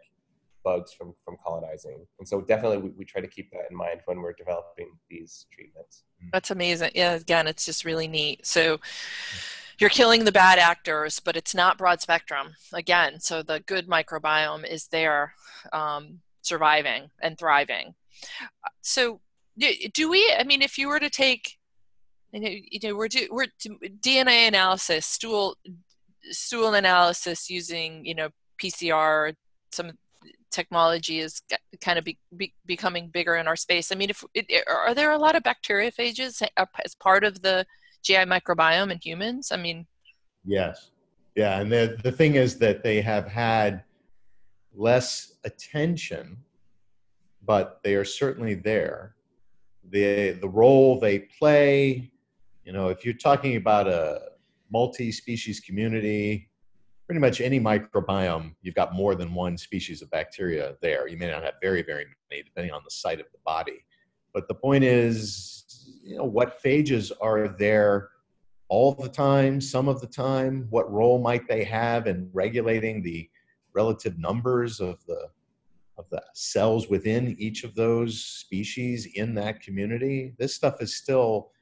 [0.64, 2.06] bugs from from colonizing.
[2.18, 5.46] And so definitely we, we try to keep that in mind when we're developing these
[5.52, 6.04] treatments.
[6.32, 6.90] That's amazing.
[6.94, 8.46] Yeah, again, it's just really neat.
[8.46, 8.78] So
[9.78, 12.54] you're killing the bad actors, but it's not broad spectrum.
[12.72, 15.34] Again, so the good microbiome is there,
[15.72, 17.94] um, surviving and thriving.
[18.80, 19.20] So
[19.92, 20.34] do we?
[20.38, 21.58] I mean, if you were to take,
[22.32, 23.46] you know, you know we're, do, we're
[24.00, 25.56] DNA analysis, stool
[26.30, 28.28] stool analysis using you know
[28.62, 29.34] PCR,
[29.72, 29.92] some
[30.50, 31.42] technology is
[31.80, 33.92] kind of be, be, becoming bigger in our space.
[33.92, 36.42] I mean, if it, are there a lot of bacteriophages
[36.84, 37.66] as part of the
[38.04, 39.50] GI microbiome in humans?
[39.52, 39.86] I mean,
[40.44, 40.90] yes,
[41.34, 43.84] yeah, and the the thing is that they have had
[44.74, 46.36] less attention,
[47.44, 49.14] but they are certainly there.
[49.90, 52.10] the The role they play,
[52.64, 54.20] you know, if you're talking about a
[54.70, 56.47] multi-species community,
[57.08, 61.08] pretty much any microbiome, you've got more than one species of bacteria there.
[61.08, 63.82] You may not have very, very many, depending on the site of the body.
[64.34, 65.64] But the point is,
[66.04, 68.10] you know, what phages are there
[68.68, 70.66] all the time, some of the time?
[70.68, 73.26] What role might they have in regulating the
[73.74, 75.30] relative numbers of the
[75.96, 80.34] of the cells within each of those species in that community?
[80.38, 81.52] This stuff is still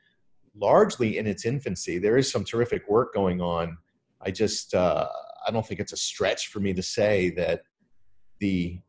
[0.57, 1.99] largely in its infancy.
[1.99, 3.79] There is some terrific work going on.
[4.21, 5.09] I just uh,
[5.47, 7.63] I don't think it's a stretch for me to say that
[8.41, 8.81] the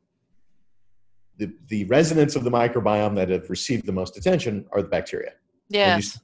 [1.38, 5.34] the, the residents of the microbiome that have received the most attention are the bacteria.
[5.70, 6.20] Yes.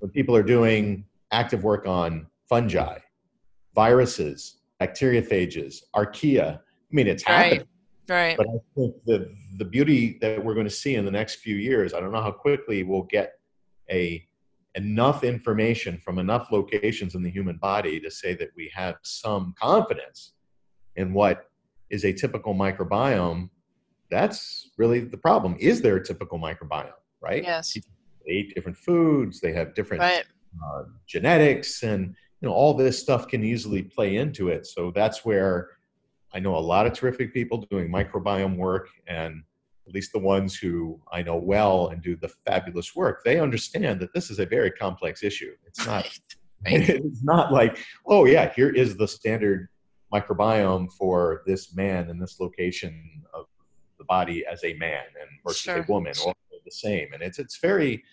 [0.00, 2.98] When, people are doing active work on fungi,
[3.74, 6.60] viruses, bacteriophages, archaea, I
[6.90, 7.66] mean, it's happening.
[8.08, 8.36] Right.
[8.36, 11.56] But I think the the beauty that we're going to see in the next few
[11.56, 13.34] years, I don't know how quickly we'll get
[13.90, 14.26] a
[14.74, 19.54] enough information from enough locations in the human body to say that we have some
[19.58, 20.32] confidence
[20.96, 21.48] in what
[21.90, 23.48] is a typical microbiome,
[24.10, 25.56] that's really the problem.
[25.58, 27.42] Is there a typical microbiome, right?
[27.42, 27.76] Yes.
[28.26, 30.24] They eat different foods, they have different right.
[30.64, 34.66] uh, genetics, and you know all this stuff can easily play into it.
[34.66, 35.70] So that's where
[36.32, 39.42] I know a lot of terrific people doing microbiome work and
[39.88, 44.00] at least the ones who I know well and do the fabulous work, they understand
[44.00, 45.52] that this is a very complex issue.
[45.66, 46.20] It's not right.
[46.66, 49.68] it's not like, oh yeah, here is the standard
[50.12, 53.46] microbiome for this man in this location of
[53.96, 55.78] the body as a man and versus sure.
[55.78, 57.08] a woman all the same.
[57.14, 58.04] And it's it's very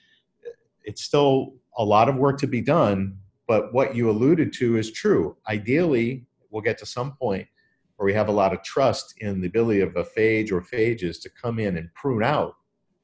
[0.84, 3.18] it's still a lot of work to be done,
[3.48, 5.36] but what you alluded to is true.
[5.50, 7.48] Ideally, we'll get to some point
[7.96, 11.22] where we have a lot of trust in the ability of a phage or phages
[11.22, 12.56] to come in and prune out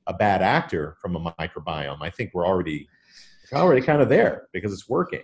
[0.07, 2.87] a bad actor from a microbiome, I think we're already
[3.53, 5.23] already kind of there because it's working.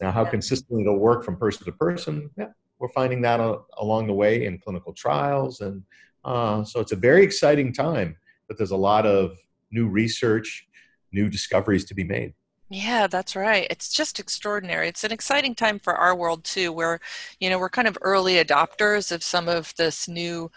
[0.00, 2.48] Now, how consistently it'll work from person to person, yeah,
[2.80, 3.38] we're finding that
[3.78, 5.84] along the way in clinical trials, and
[6.24, 8.16] uh, so it's a very exciting time.
[8.48, 9.38] But there's a lot of
[9.70, 10.66] new research,
[11.12, 12.34] new discoveries to be made.
[12.74, 13.66] Yeah, that's right.
[13.70, 14.88] It's just extraordinary.
[14.88, 17.00] It's an exciting time for our world too, where
[17.38, 20.50] you know we're kind of early adopters of some of this new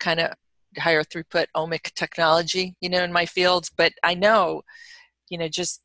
[0.00, 0.32] kind of
[0.78, 3.68] higher throughput omic technology, you know, in my field.
[3.76, 4.62] But I know,
[5.28, 5.82] you know, just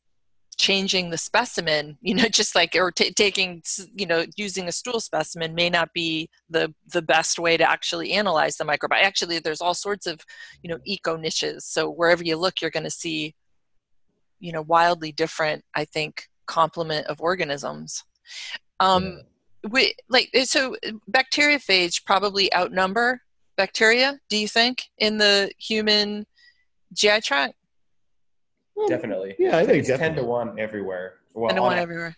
[0.56, 3.62] changing the specimen, you know, just like or t- taking,
[3.94, 8.12] you know, using a stool specimen may not be the the best way to actually
[8.12, 9.02] analyze the microbiome.
[9.02, 10.20] Actually, there's all sorts of,
[10.62, 11.66] you know, eco niches.
[11.66, 13.34] So wherever you look, you're going to see
[14.44, 18.04] you know wildly different i think complement of organisms.
[18.78, 19.04] Um
[19.62, 19.70] yeah.
[19.70, 20.76] we like eh, so
[21.10, 23.22] bacteriophage probably outnumber
[23.56, 26.26] bacteria do you think in the human
[26.92, 27.54] gi tract?
[28.88, 29.34] Definitely.
[29.38, 30.16] Yeah i think it's definitely.
[30.16, 31.14] 10 to 1 everywhere.
[31.32, 32.16] Well, 10 to 1 everywhere.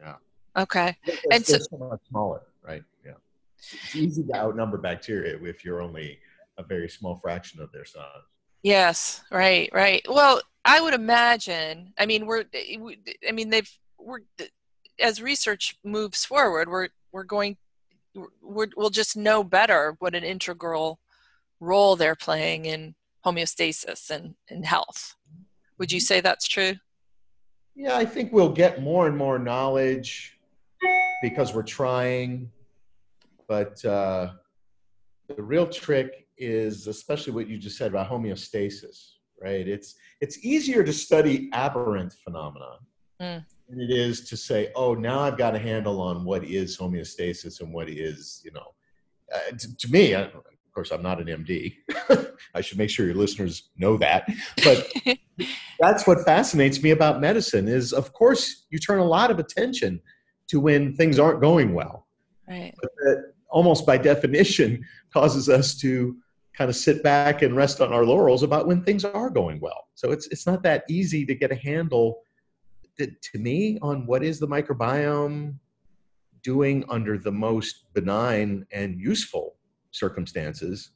[0.00, 0.16] Yeah.
[0.56, 0.96] Okay.
[1.30, 2.82] And so, so much smaller right?
[3.06, 3.12] Yeah.
[3.56, 6.18] It's easy to outnumber bacteria if you're only
[6.58, 8.26] a very small fraction of their size
[8.62, 10.04] Yes, right, right.
[10.08, 11.92] Well, I would imagine.
[11.98, 12.44] I mean, we're.
[13.26, 13.70] I mean, they've.
[13.98, 14.20] We're
[15.00, 17.56] as research moves forward, we're we're going.
[18.42, 20.98] We're, we'll just know better what an integral
[21.60, 22.94] role they're playing in
[23.24, 25.14] homeostasis and in health.
[25.78, 26.04] Would you mm-hmm.
[26.04, 26.74] say that's true?
[27.76, 30.36] Yeah, I think we'll get more and more knowledge
[31.22, 32.50] because we're trying.
[33.46, 34.32] But uh,
[35.28, 39.68] the real trick is especially what you just said about homeostasis, right?
[39.68, 42.78] It's it's easier to study aberrant phenomena
[43.20, 43.44] mm.
[43.68, 47.60] than it is to say, oh, now I've got a handle on what is homeostasis
[47.60, 48.74] and what is, you know,
[49.32, 51.76] uh, to, to, me, I, of course, I'm not an MD.
[52.54, 54.28] I should make sure your listeners know that.
[54.64, 54.92] But
[55.80, 60.00] that's what fascinates me about medicine is, of course, you turn a lot of attention
[60.48, 62.06] to when things aren't going well.
[62.48, 62.74] Right.
[62.82, 66.16] But almost by definition, causes us to
[66.56, 69.88] kind of sit back and rest on our laurels about when things are going well.
[69.94, 72.22] So it's it's not that easy to get a handle
[72.98, 75.54] to, to me on what is the microbiome
[76.42, 79.56] doing under the most benign and useful
[79.90, 80.92] circumstances.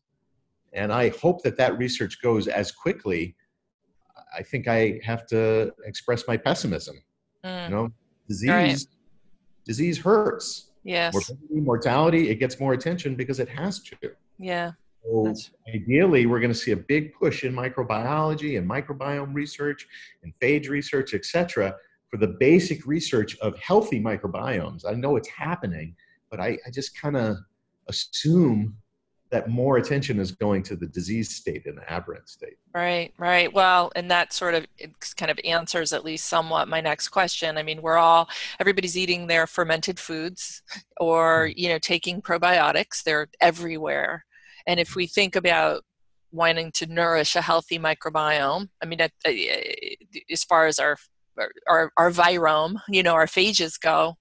[0.73, 3.37] And I hope that that research goes as quickly.
[4.37, 6.97] I think I have to express my pessimism.
[7.45, 7.65] Mm.
[7.65, 7.91] You know,
[8.29, 8.79] disease right.
[9.65, 10.71] disease hurts.
[10.83, 11.15] Yes.
[11.15, 13.97] Morbidity, mortality, it gets more attention because it has to.
[14.39, 14.73] Yeah.
[15.05, 15.35] So
[15.69, 19.87] ideally, we're going to see a big push in microbiology and microbiome research
[20.23, 21.77] and phage research, et cetera,
[22.11, 24.85] for the basic research of healthy microbiomes.
[24.89, 25.95] I know it's happening,
[26.31, 27.37] but I, I just kind of
[27.89, 28.77] assume
[29.31, 32.57] that more attention is going to the disease state and the aberrant state.
[32.73, 33.53] Right, right.
[33.53, 34.65] Well, and that sort of
[35.17, 37.59] kind of answers at least somewhat my next question.
[37.59, 38.29] I mean, we're all
[38.61, 40.63] everybody's eating their fermented foods
[40.99, 41.55] or, mm.
[41.57, 43.03] you know, taking probiotics.
[43.03, 44.25] They're everywhere.
[44.67, 45.83] And if we think about
[46.33, 49.09] wanting to nourish a healthy microbiome, I mean, uh,
[50.31, 50.97] as far as our
[51.69, 54.17] our, our virome, you know, our phages go,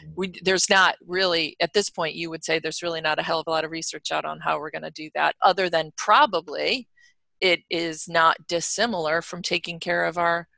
[0.00, 0.12] mm-hmm.
[0.16, 3.40] we, there's not really at this point you would say there's really not a hell
[3.40, 5.92] of a lot of research out on how we're going to do that other than
[5.96, 6.88] probably
[7.40, 10.48] it is not dissimilar from taking care of our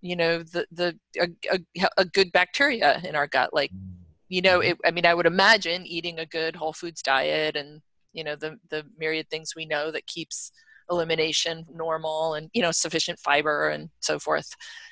[0.00, 3.52] you know the the a, a, a good bacteria in our gut.
[3.52, 4.02] Like mm-hmm.
[4.28, 4.70] you know mm-hmm.
[4.70, 7.82] it, i mean i would imagine eating a good whole foods diet and
[8.12, 10.52] you know the the myriad things we know that keeps
[10.90, 14.48] elimination normal and you know sufficient fiber and so forth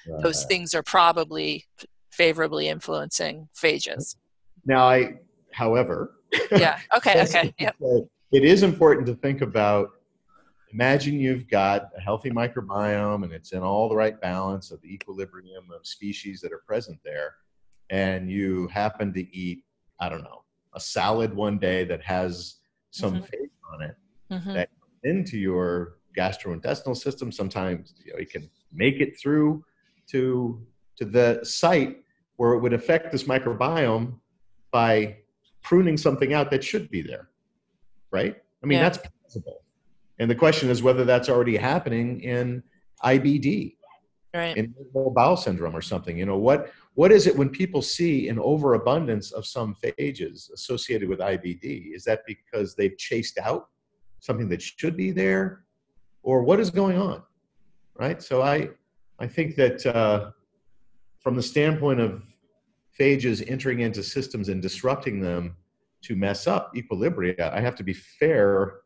[0.08, 0.22] right.
[0.22, 1.64] those things are probably
[2.18, 4.16] favorably influencing phages.
[4.66, 5.14] Now, I,
[5.52, 6.16] however,
[6.50, 7.76] yeah, okay, okay, yep.
[8.32, 9.90] It is important to think about.
[10.74, 14.92] Imagine you've got a healthy microbiome and it's in all the right balance of the
[14.92, 17.36] equilibrium of species that are present there,
[17.88, 19.64] and you happen to eat,
[19.98, 20.42] I don't know,
[20.74, 22.56] a salad one day that has
[22.90, 23.74] some mm-hmm.
[23.74, 23.96] on it
[24.30, 24.52] mm-hmm.
[24.54, 24.70] that
[25.04, 27.30] into your gastrointestinal system.
[27.30, 29.64] Sometimes you know, it can make it through
[30.08, 30.60] to
[30.96, 31.98] to the site
[32.36, 34.14] where it would affect this microbiome
[34.70, 35.16] by
[35.62, 37.28] pruning something out that should be there,
[38.10, 38.36] right?
[38.62, 38.88] I mean, yeah.
[38.88, 39.62] that's possible.
[40.18, 42.62] And the question is whether that's already happening in
[43.04, 43.76] IBD,
[44.34, 44.56] right.
[44.56, 46.18] in bowel syndrome or something.
[46.18, 51.08] You know, what what is it when people see an overabundance of some phages associated
[51.08, 51.94] with IBD?
[51.94, 53.68] Is that because they've chased out
[54.18, 55.62] something that should be there,
[56.24, 57.22] or what is going on?
[57.94, 58.20] Right.
[58.20, 58.70] So I
[59.20, 60.32] I think that uh,
[61.20, 62.20] from the standpoint of
[62.98, 65.54] phages entering into systems and disrupting them
[66.02, 68.80] to mess up equilibria, I have to be fair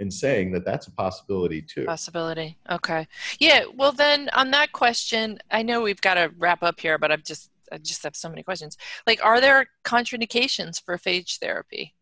[0.00, 1.84] in saying that that's a possibility too.
[1.84, 2.56] Possibility.
[2.70, 3.06] Okay.
[3.38, 3.64] Yeah.
[3.76, 7.22] Well, then on that question, I know we've got to wrap up here, but I've
[7.22, 8.76] just I just have so many questions.
[9.06, 11.94] Like, are there contraindications for phage therapy?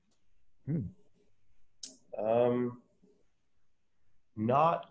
[0.66, 0.80] Hmm.
[2.18, 2.82] Um,
[4.36, 4.90] not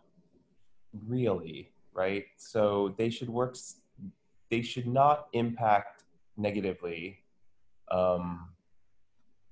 [1.08, 2.26] really, right?
[2.38, 3.56] So they should work
[4.50, 6.04] they should not impact
[6.38, 7.20] negatively
[7.92, 8.50] um,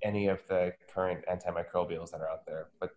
[0.04, 2.68] any of the current antimicrobials that are out there.
[2.80, 2.92] But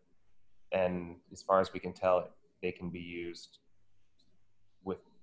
[0.72, 2.28] and as far as we can tell,
[2.62, 3.67] they can be used with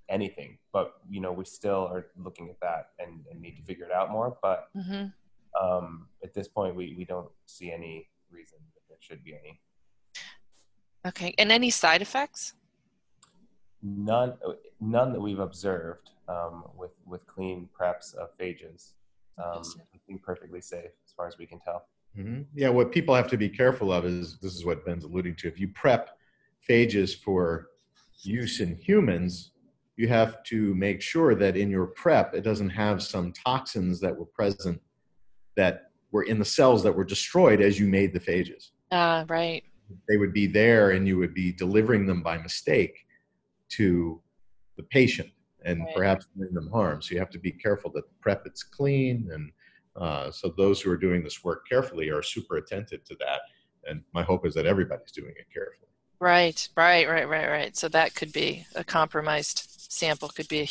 [0.10, 0.58] anything.
[0.72, 3.92] But you know, we still are looking at that and, and need to figure it
[3.92, 4.38] out more.
[4.42, 5.06] But mm-hmm.
[5.64, 9.60] um, at this point, we we don't see any reason that there should be any.
[11.06, 12.54] Okay, and any side effects?
[13.84, 14.34] None,
[14.82, 18.94] none that we've observed um, with with clean preps of phages.
[19.38, 19.64] Um,
[20.08, 21.88] being perfectly safe as far as we can tell.
[22.18, 22.44] Mm-hmm.
[22.54, 25.48] Yeah, what people have to be careful of is this is what Ben's alluding to.
[25.48, 26.18] If you prep
[26.68, 27.68] phages for
[28.22, 29.52] use in humans,
[29.98, 34.16] you have to make sure that in your prep it doesn't have some toxins that
[34.16, 34.82] were present
[35.56, 38.72] that were in the cells that were destroyed as you made the phages.
[38.92, 39.64] Ah, uh, right.
[40.08, 43.06] They would be there and you would be delivering them by mistake
[43.70, 44.22] to
[44.78, 45.30] the patient
[45.64, 45.96] and right.
[45.96, 47.02] perhaps doing them harm.
[47.02, 49.30] So you have to be careful that the prep it's clean.
[49.32, 49.52] And
[49.96, 53.42] uh, so those who are doing this work carefully are super attentive to that.
[53.88, 55.90] And my hope is that everybody's doing it carefully.
[56.20, 57.78] Right, right, right, right, right.
[57.78, 60.68] So that could be a compromised sample could be a,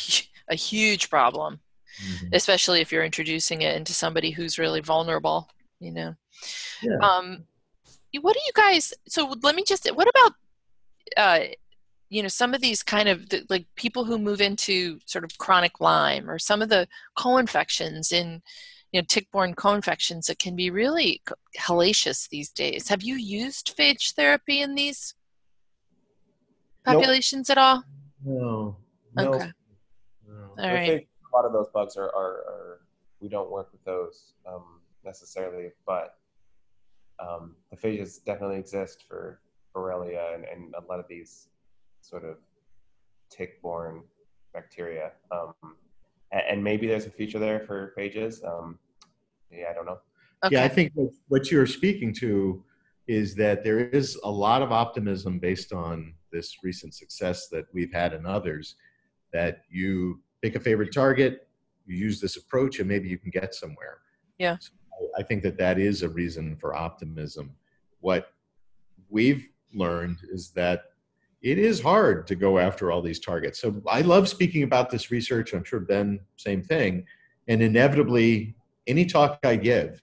[0.53, 1.59] a huge problem,
[2.03, 2.27] mm-hmm.
[2.33, 5.49] especially if you're introducing it into somebody who's really vulnerable.
[5.79, 6.15] You know.
[6.81, 6.97] Yeah.
[7.01, 7.45] Um,
[8.21, 8.93] what do you guys?
[9.07, 9.87] So let me just.
[9.93, 10.33] What about
[11.17, 11.39] uh,
[12.09, 15.79] you know some of these kind of like people who move into sort of chronic
[15.79, 18.41] lyme or some of the co-infections in
[18.91, 21.21] you know tick-borne co-infections that can be really
[21.59, 25.15] hellacious these days have you used phage therapy in these
[26.85, 27.57] populations nope.
[27.57, 27.83] at all
[28.23, 28.77] no,
[29.15, 29.33] no.
[29.33, 29.51] okay
[30.27, 30.49] no.
[30.57, 32.79] all right a lot of those bugs are, are, are
[33.19, 36.17] we don't work with those um, necessarily but
[37.19, 39.39] um, the phages definitely exist for
[39.75, 41.47] Borrelia and, and, a lot of these
[42.01, 42.37] sort of
[43.29, 44.03] tick-borne
[44.53, 45.11] bacteria.
[45.31, 45.53] Um,
[46.31, 48.45] and, and, maybe there's a future there for phages.
[48.45, 48.79] Um,
[49.51, 49.99] yeah, I don't know.
[50.43, 50.55] Okay.
[50.55, 50.93] Yeah, I think
[51.27, 52.63] what you're speaking to
[53.07, 57.93] is that there is a lot of optimism based on this recent success that we've
[57.93, 58.75] had in others
[59.35, 61.49] that you pick a favorite target,
[61.85, 63.97] you use this approach, and maybe you can get somewhere.
[64.37, 64.55] Yeah.
[64.59, 64.71] So
[65.19, 67.53] I think that that is a reason for optimism.
[67.99, 68.29] What
[69.09, 70.83] we've learned is that
[71.41, 73.59] it is hard to go after all these targets.
[73.59, 75.53] So I love speaking about this research.
[75.53, 77.05] I'm sure Ben, same thing.
[77.49, 78.55] And inevitably,
[78.87, 80.01] any talk I give,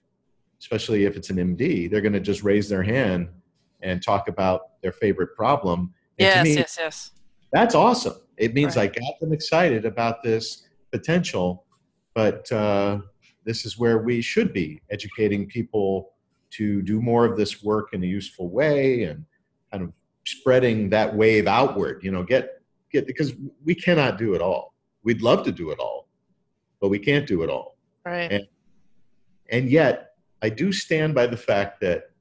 [0.59, 3.29] especially if it's an MD, they're going to just raise their hand
[3.81, 5.91] and talk about their favorite problem.
[6.19, 7.11] And yes, me, yes, yes.
[7.51, 8.22] That's awesome.
[8.37, 8.89] It means right.
[8.95, 11.65] I got them excited about this potential,
[12.13, 12.99] but uh,
[13.43, 16.13] this is where we should be educating people
[16.51, 19.25] to do more of this work in a useful way and
[19.71, 19.91] kind of
[20.25, 22.03] spreading that wave outward.
[22.03, 22.61] You know, get
[22.91, 24.73] get because we cannot do it all.
[25.03, 26.07] We'd love to do it all,
[26.79, 27.77] but we can't do it all.
[28.05, 28.31] Right.
[28.31, 28.47] And,
[29.49, 32.11] and yet, I do stand by the fact that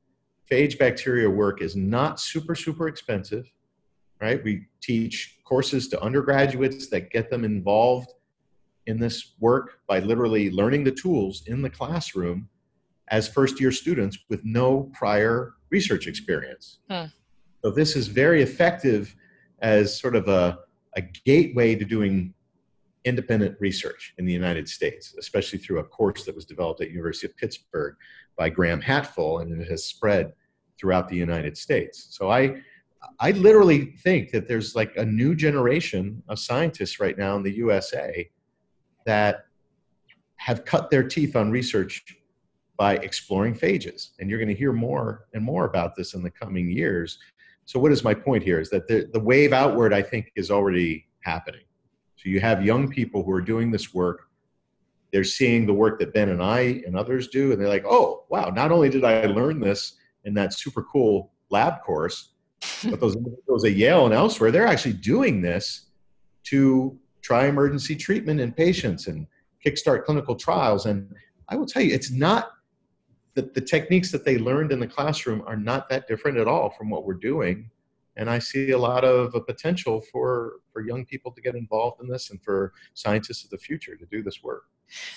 [0.50, 3.50] phage bacteria work is not super super expensive.
[4.22, 4.42] Right?
[4.42, 8.12] We teach courses to undergraduates that get them involved
[8.86, 12.48] in this work by literally learning the tools in the classroom
[13.08, 16.78] as first year students with no prior research experience.
[16.88, 17.06] Hmm.
[17.64, 19.14] So this is very effective
[19.60, 20.58] as sort of a,
[20.96, 22.32] a gateway to doing
[23.04, 27.26] independent research in the United States, especially through a course that was developed at University
[27.26, 27.96] of Pittsburgh
[28.38, 30.32] by Graham Hatfull, and it has spread
[30.78, 32.08] throughout the United States.
[32.10, 32.62] So I,
[33.18, 37.52] I literally think that there's like a new generation of scientists right now in the
[37.56, 38.28] USA
[39.06, 39.46] that
[40.36, 42.04] have cut their teeth on research
[42.76, 44.10] by exploring phages.
[44.18, 47.18] And you're going to hear more and more about this in the coming years.
[47.64, 48.58] So, what is my point here?
[48.58, 51.62] Is that the, the wave outward, I think, is already happening.
[52.16, 54.22] So, you have young people who are doing this work.
[55.12, 58.24] They're seeing the work that Ben and I and others do, and they're like, oh,
[58.30, 59.94] wow, not only did I learn this
[60.24, 62.31] in that super cool lab course,
[62.84, 65.86] but those individuals at Yale and elsewhere, they're actually doing this
[66.44, 69.26] to try emergency treatment in patients and
[69.64, 70.86] kickstart clinical trials.
[70.86, 71.12] And
[71.48, 72.50] I will tell you, it's not
[73.34, 76.70] that the techniques that they learned in the classroom are not that different at all
[76.70, 77.70] from what we're doing.
[78.16, 82.00] And I see a lot of a potential for, for young people to get involved
[82.02, 84.64] in this and for scientists of the future to do this work.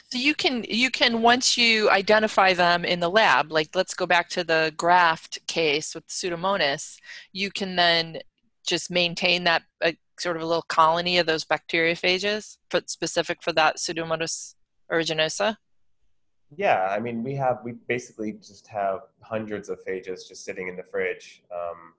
[0.09, 4.05] So you can you can once you identify them in the lab, like let's go
[4.05, 6.97] back to the graft case with Pseudomonas,
[7.33, 8.19] you can then
[8.65, 13.51] just maintain that uh, sort of a little colony of those bacteriophages for, specific for
[13.53, 14.55] that Pseudomonas
[14.91, 15.57] aeruginosa?
[16.55, 20.75] Yeah, I mean, we have, we basically just have hundreds of phages just sitting in
[20.75, 21.43] the fridge.
[21.53, 21.93] Um,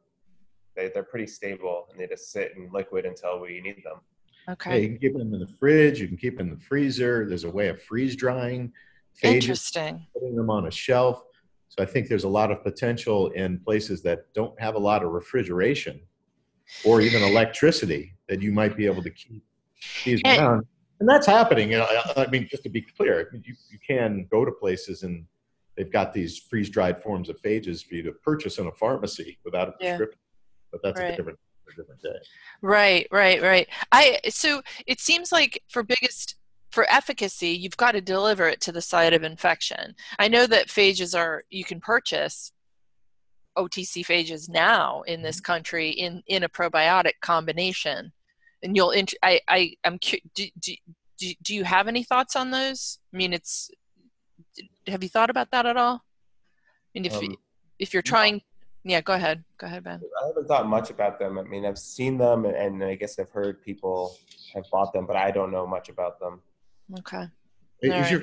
[0.76, 4.00] they, they're pretty stable and they just sit in liquid until we need them.
[4.48, 4.70] Okay.
[4.70, 7.26] Yeah, you can keep them in the fridge, you can keep them in the freezer.
[7.28, 8.72] There's a way of freeze drying.
[9.20, 10.06] Phages, Interesting.
[10.12, 11.24] Putting them on a shelf.
[11.68, 15.02] So I think there's a lot of potential in places that don't have a lot
[15.02, 16.00] of refrigeration
[16.84, 19.42] or even electricity that you might be able to keep
[20.04, 20.66] these and, around.
[21.00, 21.70] And that's happening.
[21.72, 25.02] You know, I, I mean, just to be clear, you, you can go to places
[25.02, 25.26] and
[25.76, 29.38] they've got these freeze dried forms of phages for you to purchase in a pharmacy
[29.44, 30.20] without a prescription.
[30.72, 31.14] But that's right.
[31.14, 31.38] a different
[31.68, 32.18] a different day.
[32.62, 33.68] Right, right, right.
[33.92, 36.36] I so it seems like for biggest
[36.70, 39.94] for efficacy, you've got to deliver it to the site of infection.
[40.18, 42.52] I know that phages are you can purchase
[43.56, 45.52] OTC phages now in this mm-hmm.
[45.52, 48.12] country in, in a probiotic combination.
[48.62, 50.74] And you'll, int- I, I, I'm, do, do,
[51.18, 52.98] do, do you have any thoughts on those?
[53.12, 53.70] I mean, it's,
[54.86, 55.94] have you thought about that at all?
[55.94, 57.36] I mean, if, um,
[57.78, 58.42] if you're trying,
[58.86, 59.42] yeah, go ahead.
[59.58, 60.00] Go ahead, Ben.
[60.22, 61.38] I haven't thought much about them.
[61.38, 64.16] I mean, I've seen them and I guess I've heard people
[64.54, 66.40] have bought them, but I don't know much about them.
[67.00, 67.24] Okay.
[67.82, 68.10] Is right.
[68.10, 68.22] your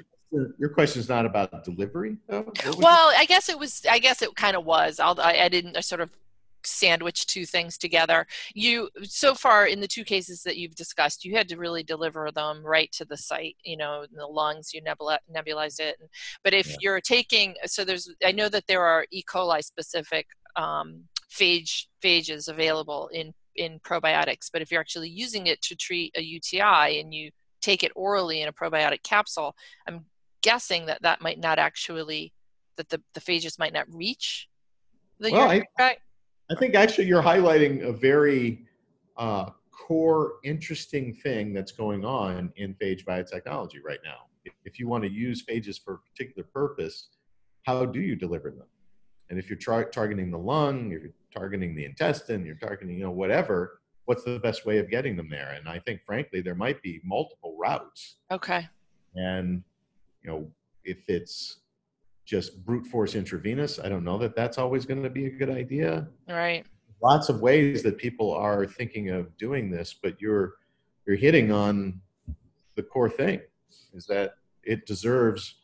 [0.57, 4.35] your question is not about delivery though well i guess it was i guess it
[4.35, 6.09] kind of was I'll, I, I didn't I sort of
[6.65, 8.25] sandwich two things together.
[8.53, 12.31] You so far in the two cases that you've discussed you had to really deliver
[12.31, 15.97] them right to the site you know in the lungs you nebula, nebulized it
[16.43, 16.75] but if yeah.
[16.79, 19.23] you're taking so there's i know that there are e.
[19.23, 25.61] coli specific um, phage phages available in in probiotics but if you're actually using it
[25.61, 27.29] to treat a uti and you
[27.61, 29.55] take it orally in a probiotic capsule
[29.87, 30.05] i'm
[30.41, 32.33] guessing that that might not actually
[32.75, 34.47] that the, the phages might not reach
[35.19, 35.49] the well,
[35.79, 35.95] I,
[36.53, 38.63] I think actually you're highlighting a very
[39.17, 44.27] uh, core interesting thing that's going on in phage biotechnology right now.
[44.63, 47.07] If, you want to use phages for a particular purpose,
[47.63, 48.67] how do you deliver them?
[49.31, 53.03] And if you're tra- targeting the lung, if you're targeting the intestine, you're targeting, you
[53.03, 55.55] know, whatever, what's the best way of getting them there?
[55.57, 58.17] And I think, frankly, there might be multiple routes.
[58.29, 58.67] Okay.
[59.15, 59.63] And,
[60.21, 60.51] you know,
[60.83, 61.61] if it's
[62.25, 65.49] just brute force intravenous, I don't know that that's always going to be a good
[65.49, 66.07] idea.
[66.27, 66.65] Right.
[67.01, 70.53] Lots of ways that people are thinking of doing this, but you're
[71.05, 71.99] you're hitting on
[72.75, 73.41] the core thing
[73.93, 75.55] is that it deserves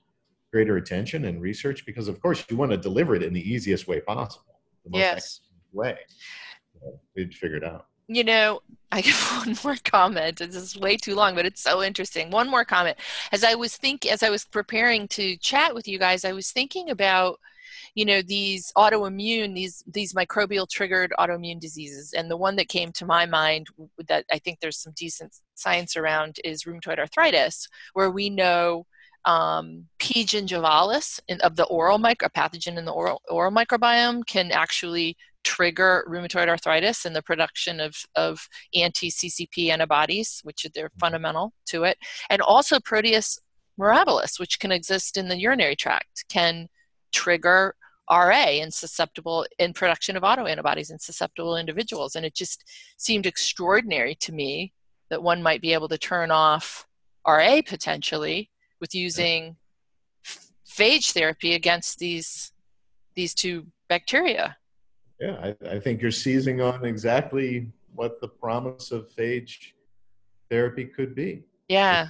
[0.52, 3.88] greater attention and research because of course you want to deliver it in the easiest
[3.88, 5.40] way possible the most Yes.
[5.72, 5.98] way
[7.15, 8.61] we'd figure it out You know,
[8.91, 10.40] I have one more comment.
[10.40, 12.31] This is way too long, but it's so interesting.
[12.31, 12.98] One more comment.
[13.31, 16.52] As I was think, as I was preparing to chat with you guys, I was
[16.52, 17.40] thinking about,
[17.94, 22.91] you know, these autoimmune, these these microbial triggered autoimmune diseases, and the one that came
[22.94, 23.68] to my mind
[24.07, 28.88] that I think there's some decent science around is rheumatoid arthritis, where we know
[29.26, 30.23] um, P.
[30.26, 36.05] gingivalis in, of the oral micro pathogen in the oral oral microbiome can actually trigger
[36.09, 40.99] rheumatoid arthritis and the production of, of anti-CCP antibodies, which they're mm-hmm.
[40.99, 41.97] fundamental to it,
[42.29, 43.39] and also Proteus
[43.79, 46.67] mirabilis, which can exist in the urinary tract, can
[47.11, 47.75] trigger
[48.11, 52.15] RA in susceptible in production of autoantibodies in susceptible individuals.
[52.15, 52.63] And it just
[52.97, 54.73] seemed extraordinary to me
[55.09, 56.87] that one might be able to turn off
[57.27, 58.49] RA potentially
[58.81, 59.57] with using
[60.67, 62.51] phage therapy against these
[63.15, 64.55] these two bacteria.
[65.19, 69.73] Yeah I, I think you're seizing on exactly what the promise of phage
[70.49, 72.09] therapy could be Yeah.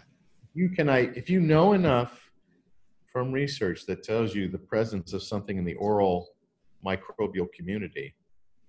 [0.54, 2.32] you can I if you know enough
[3.12, 6.30] from research that tells you the presence of something in the oral
[6.86, 8.16] microbial community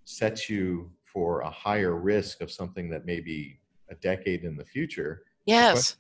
[0.04, 3.60] sets you for a higher risk of something that may be
[3.90, 5.96] a decade in the future Yes.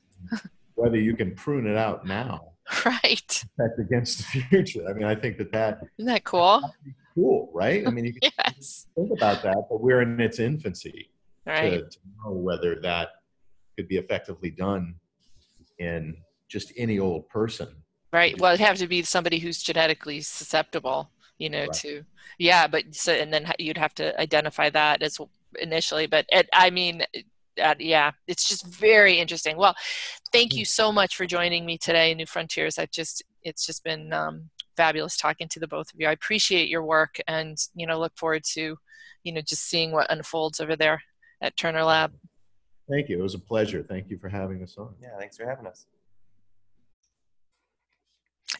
[0.74, 2.40] whether you can prune it out now
[2.86, 3.44] Right.
[3.78, 6.62] against the future i mean i think that that Isn't that cool?
[7.14, 8.86] cool right i mean you can Yes.
[8.94, 11.10] think about that but we're in its infancy
[11.46, 11.70] Right.
[11.72, 13.08] to, to know whether that
[13.76, 14.94] could be effectively done
[15.78, 16.16] in
[16.48, 17.68] just any old person
[18.12, 18.38] Right.
[18.40, 21.72] Well, it'd have to be somebody who's genetically susceptible, you know, Right.
[21.74, 22.02] to
[22.38, 22.66] yeah.
[22.66, 25.18] But so and then you'd have to identify that as
[25.60, 26.06] initially.
[26.06, 27.04] But it, I mean,
[27.62, 29.56] uh, yeah, it's just very interesting.
[29.56, 29.76] Well,
[30.32, 32.78] thank you so much for joining me today, New Frontiers.
[32.78, 34.50] I've just it's just been um,
[34.80, 36.06] fabulous talking to the both of you.
[36.08, 38.76] I appreciate your work, and you know, look forward to
[39.24, 41.02] you know just seeing what unfolds over there
[41.42, 42.12] at Turner Lab.
[42.88, 45.46] thank you it was a pleasure thank you for having us on Yeah, thanks for
[45.46, 45.86] having us.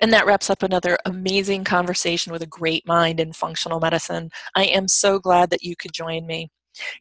[0.00, 4.30] And that wraps up another amazing conversation with a great mind in functional medicine.
[4.54, 6.50] I am so glad that you could join me.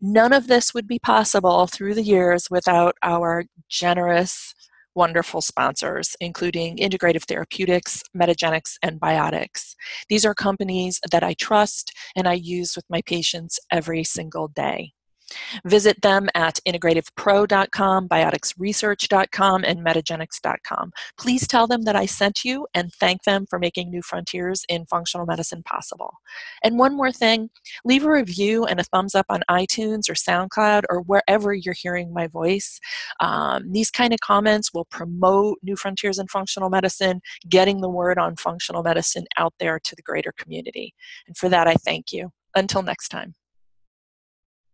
[0.01, 4.55] None of this would be possible through the years without our generous,
[4.99, 9.75] wonderful sponsors, including Integrative Therapeutics, Metagenics, and Biotics.
[10.09, 14.91] These are companies that I trust and I use with my patients every single day.
[15.65, 20.91] Visit them at integrativepro.com, bioticsresearch.com, and metagenics.com.
[21.17, 24.85] Please tell them that I sent you and thank them for making new frontiers in
[24.85, 26.15] functional medicine possible.
[26.63, 27.49] And one more thing
[27.85, 32.13] leave a review and a thumbs up on iTunes or SoundCloud or wherever you're hearing
[32.13, 32.79] my voice.
[33.19, 38.17] Um, these kind of comments will promote new frontiers in functional medicine, getting the word
[38.17, 40.93] on functional medicine out there to the greater community.
[41.27, 42.31] And for that, I thank you.
[42.55, 43.35] Until next time.